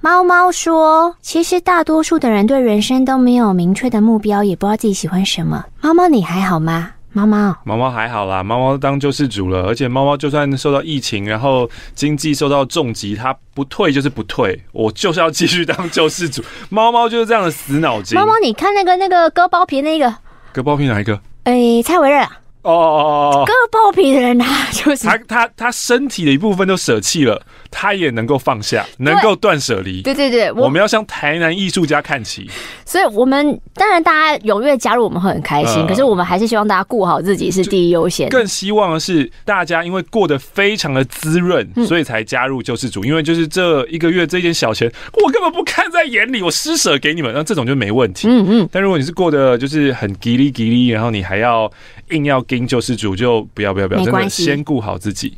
[0.04, 5.64] 猫猫说：“其实大多数的人对人生都没有明确的目标，也不知道自己喜欢什么。
[5.80, 6.92] 猫猫，你还好吗？
[7.14, 8.44] 猫猫，猫猫还好啦。
[8.44, 16.44] 猫猫当救世主了，而且猫猫就算受到疫情，然后经济受到重击，它不退就是不退，我就是要继续当救世主。
[16.68, 18.20] 猫猫就是这样的死脑筋。
[18.20, 20.14] 猫猫，你看那个那个割包皮那个，
[20.52, 21.18] 割包皮哪一个？
[21.46, 22.22] 哎、欸，蔡维热。”
[22.64, 27.42] 哦哦哦，割包皮的人啊，就是他他他身体的一部分都舍弃了，
[27.76, 30.04] 他也能够放下，能够断舍离。
[30.04, 32.48] 对对对，我们要向台南艺术家看齐。
[32.86, 35.86] 所以，我们当然大家踊跃加入，我们会很开心。
[35.88, 38.30] 可是，我们还是希望大家顾好自己是第一优先。
[38.30, 43.04] 更希望的是，大家因为过得非常的滋润，所以才加入救世主。
[43.04, 44.92] 因为就是这一个月这一点小钱，
[45.24, 48.28] 我根本不看在眼里，我施舍给你们，那这种就没问题。
[48.28, 48.70] 嗯嗯。
[48.72, 51.72] 但如果你是过得就是很吉利吉利，然后你还要
[52.12, 52.44] 硬要。
[52.46, 55.34] 跟救世主就不要不要不要，真的先顾好自己，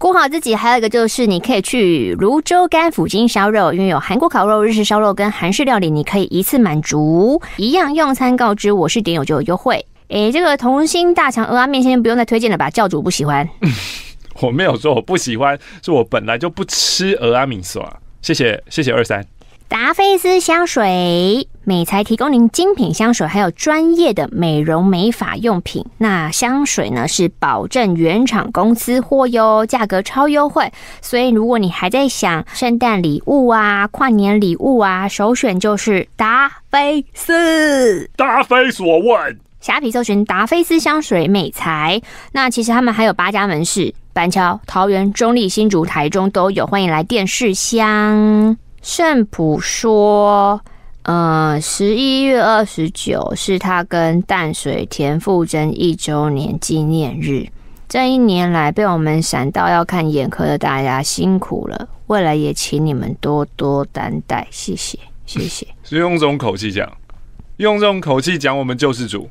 [0.00, 0.54] 顾好自己。
[0.54, 7.38] 还有一个就是，你可以去泸州干府金烧肉，因为有韩国烤肉、日式烧肉跟韩式料理，你可以一次满足。
[7.58, 9.84] 一样用餐告知我是点友就有优惠。
[10.08, 12.70] 诶、欸，这个同心大肠鹅阿面先不用再推荐了吧？
[12.70, 13.46] 教主不喜欢，
[14.40, 17.82] 我 没有说我不喜欢，是我本来就不吃蚵仔面线。
[18.22, 19.22] 谢谢谢谢二三。
[19.70, 25.86] 达菲斯香水美才提供您精品香水，还有专业的美容美发用品。
[25.98, 30.72] 那香水呢是保证原厂公司货哟，价格超优惠。
[31.00, 38.10] 所以如果你还在想圣诞礼物啊、跨年礼物啊，首选就是达菲斯。
[38.16, 42.02] 答非所问，虾皮搜寻达菲斯香水美才。
[42.32, 48.56] 那其实他们还有八家门市，板桥、桃园、中立、新竹、台中都有，欢迎来电试香。
[48.82, 50.60] 圣普说
[51.04, 57.46] ：“呃，十一月二十九是他跟淡水田馥甄一周年纪念日。
[57.88, 65.66] 这一年来被我们闪到要看眼科的大家辛苦了，未来也请你们多多担待，谢谢，谢谢。
[65.84, 66.90] ”是用这种口气讲，
[67.58, 69.28] 用这种口气讲我们救世主。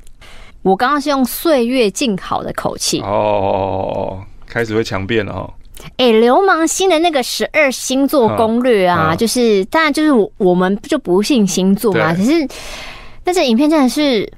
[0.61, 2.99] 我刚刚是用岁月静好的口气。
[3.01, 5.53] 哦，开始会强辩了哈。
[5.97, 12.31] 哎、欸，流氓星的那个十二星座攻略啊，就是当然就是我我们就不信星座嘛，可是
[13.23, 14.29] 但是影片真的是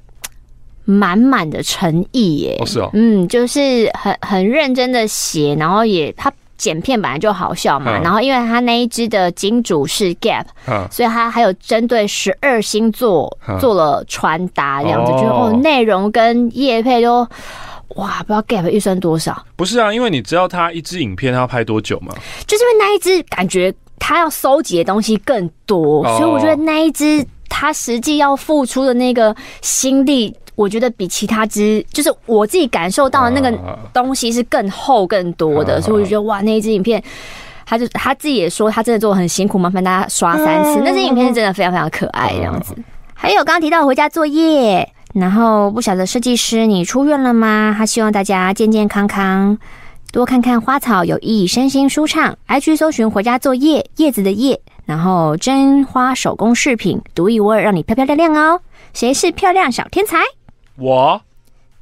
[0.86, 10.46] 满满的诚意耶，哦是哦，嗯，就是很很认真的写，然后也他剪片本来就好笑嘛，然后因为他那一支的金主是 Gap，
[10.92, 17.28] 所以他还有针对十二星座做了传达，这样子，就哦内容跟叶配都。
[17.96, 19.46] 哇，不知道 Gap 预算多少？
[19.56, 22.14] 不是啊，因为你知道他一支影片他要拍多久吗？
[22.48, 33.56] 就是因为那一支感觉他要收集的东西更多，哦、所以我觉得那一支他实际要付出的那个心力，我觉得比其他支，就是我自己感受到的那个
[33.94, 37.04] 东西是更厚更多的，啊、所以我就觉得哇，那一支影片，
[37.66, 40.80] 他就他自己也说他真的做得很辛苦，麻烦大家刷三次。
[40.80, 42.74] 嗯、那支影片是真的非常非常可爱，这样子。
[42.78, 42.84] 嗯、
[43.14, 44.89] 还有刚刚提到回家作业。
[45.14, 47.76] 然后不晓得设计师你出院了吗？
[47.78, 49.57] 他希望大家健健康康，
[50.12, 52.38] 多看看花草有益身心舒畅。
[52.47, 58.62] IG 搜寻回家作业，叶子的叶，然后真花手工饰品，独一无二，让你漂漂亮亮哦。
[58.93, 60.20] 谁是漂亮小天才？
[60.78, 61.22] 我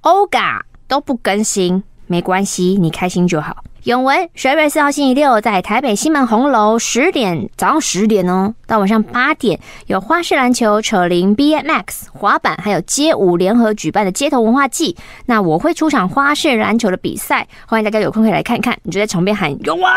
[0.02, 3.58] ，Oga 都不更新，没关系，你开心就好。
[3.84, 9.58] 永文十二月四号星期六，在台北西门红楼十点，早上十点哦，到晚上八点，
[9.88, 14.98] 有花式篮球、扯铃、BMX 滑板，还有街舞联合举办的街头文化季。
[15.28, 18.78] 那我会出场花式篮球的比赛，欢迎大家有空可以来看看。
[18.84, 19.92] 你就在床边喊永文，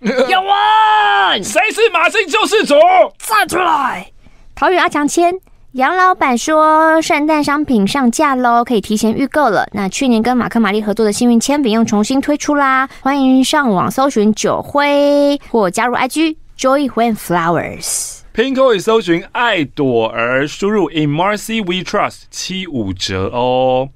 [0.28, 2.74] 永文，谁是马姓救世主？
[3.18, 4.10] 站出来！
[4.56, 5.32] 桃园阿强签。
[5.72, 9.66] 杨老板说，圣诞商品上架喽，可以提前预购了。
[9.72, 18.18] 那去年跟马克玛丽合作的幸运铅笔又重新推出啦，欢迎上网搜寻九辉或加入 IG Joy When Flowers。
[18.34, 23.88] Pinkoi 搜寻爱朵儿，输入 In Marcy We Trust 七五折哦。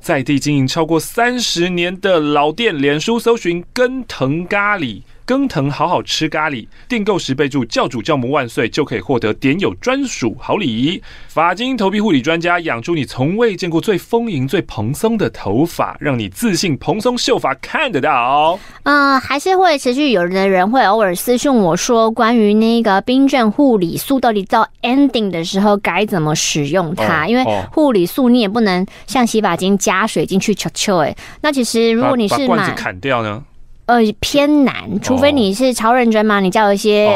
[0.00, 5.02] 在地经营超过三十年的老店，脸书搜寻根藤咖喱。
[5.26, 11.02] 耕藤好好吃咖喱，订购时备注教主教母万岁，就可以获得点友专属好礼。
[11.26, 18.56] 法金头皮护理专家养出你从未见过最丰盈、最蓬松的头发，让你自信蓬松秀发看得到。
[18.84, 27.24] 嗯、呃，还是会持续有的人会偶尔私讯我说，关于那个冰镇护理素到底到 ending 的时候该怎么使用它？
[27.24, 31.16] 哦、因为护理素你也不能像洗发精加水进去球球哎。
[31.40, 33.42] 那其实如果你是买罐子砍掉呢？
[33.86, 37.08] 呃，偏难，除非你是超认真嘛，你叫一些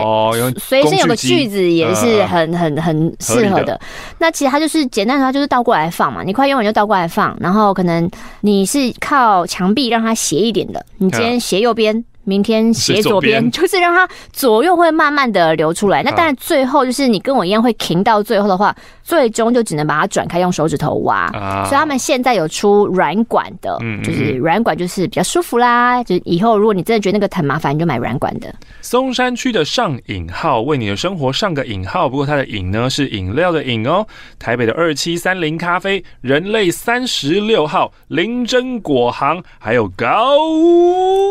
[0.57, 3.79] 随身有个句子也是很很很适合的。
[4.19, 8.09] 那其实它就是简单的它，就是倒过来放嘛，你快用完就倒过来放，然后可能
[8.41, 12.05] 你是靠墙壁让它斜一点的，你今天斜右边。
[12.31, 16.01] 明天斜左边，就是让它左右会慢慢的流出来。
[16.05, 21.29] 那当然最后就是你跟我一样会停到最后的话，最终就只能把它转开，用手指头挖。
[21.65, 26.05] 所以他们现在有出软管的，就是软管就是比较舒服啦。
[26.05, 28.55] 就是以后如果你真的觉得那个很麻烦，你就买软管的。
[28.81, 34.07] 松山区的上引号为你的生活上个引号，不过它的引呢是饮料的饮哦。
[34.39, 40.39] 台北的二七三零咖啡，人类三十六号林真果行，还有高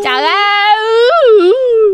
[0.03, 0.88] 早安。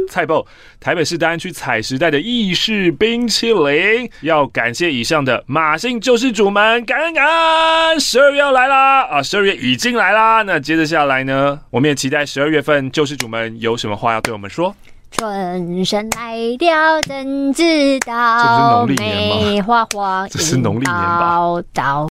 [0.09, 0.45] 菜爆！
[0.79, 7.99] 台北市大安区采时代的意式冰淇淋，要感谢以上的马姓救世主们，感恩感恩！
[7.99, 10.43] 十二月要来啦啊，十二月已经来啦。
[10.43, 14.73] 那接着下来呢，我们也期待十二月份救世主们有什么话要对我们说。
[15.11, 18.85] 春神来了，怎知道？
[18.85, 19.35] 这不是农历年吗？
[19.51, 21.39] 梅花黄，这是农历年吧？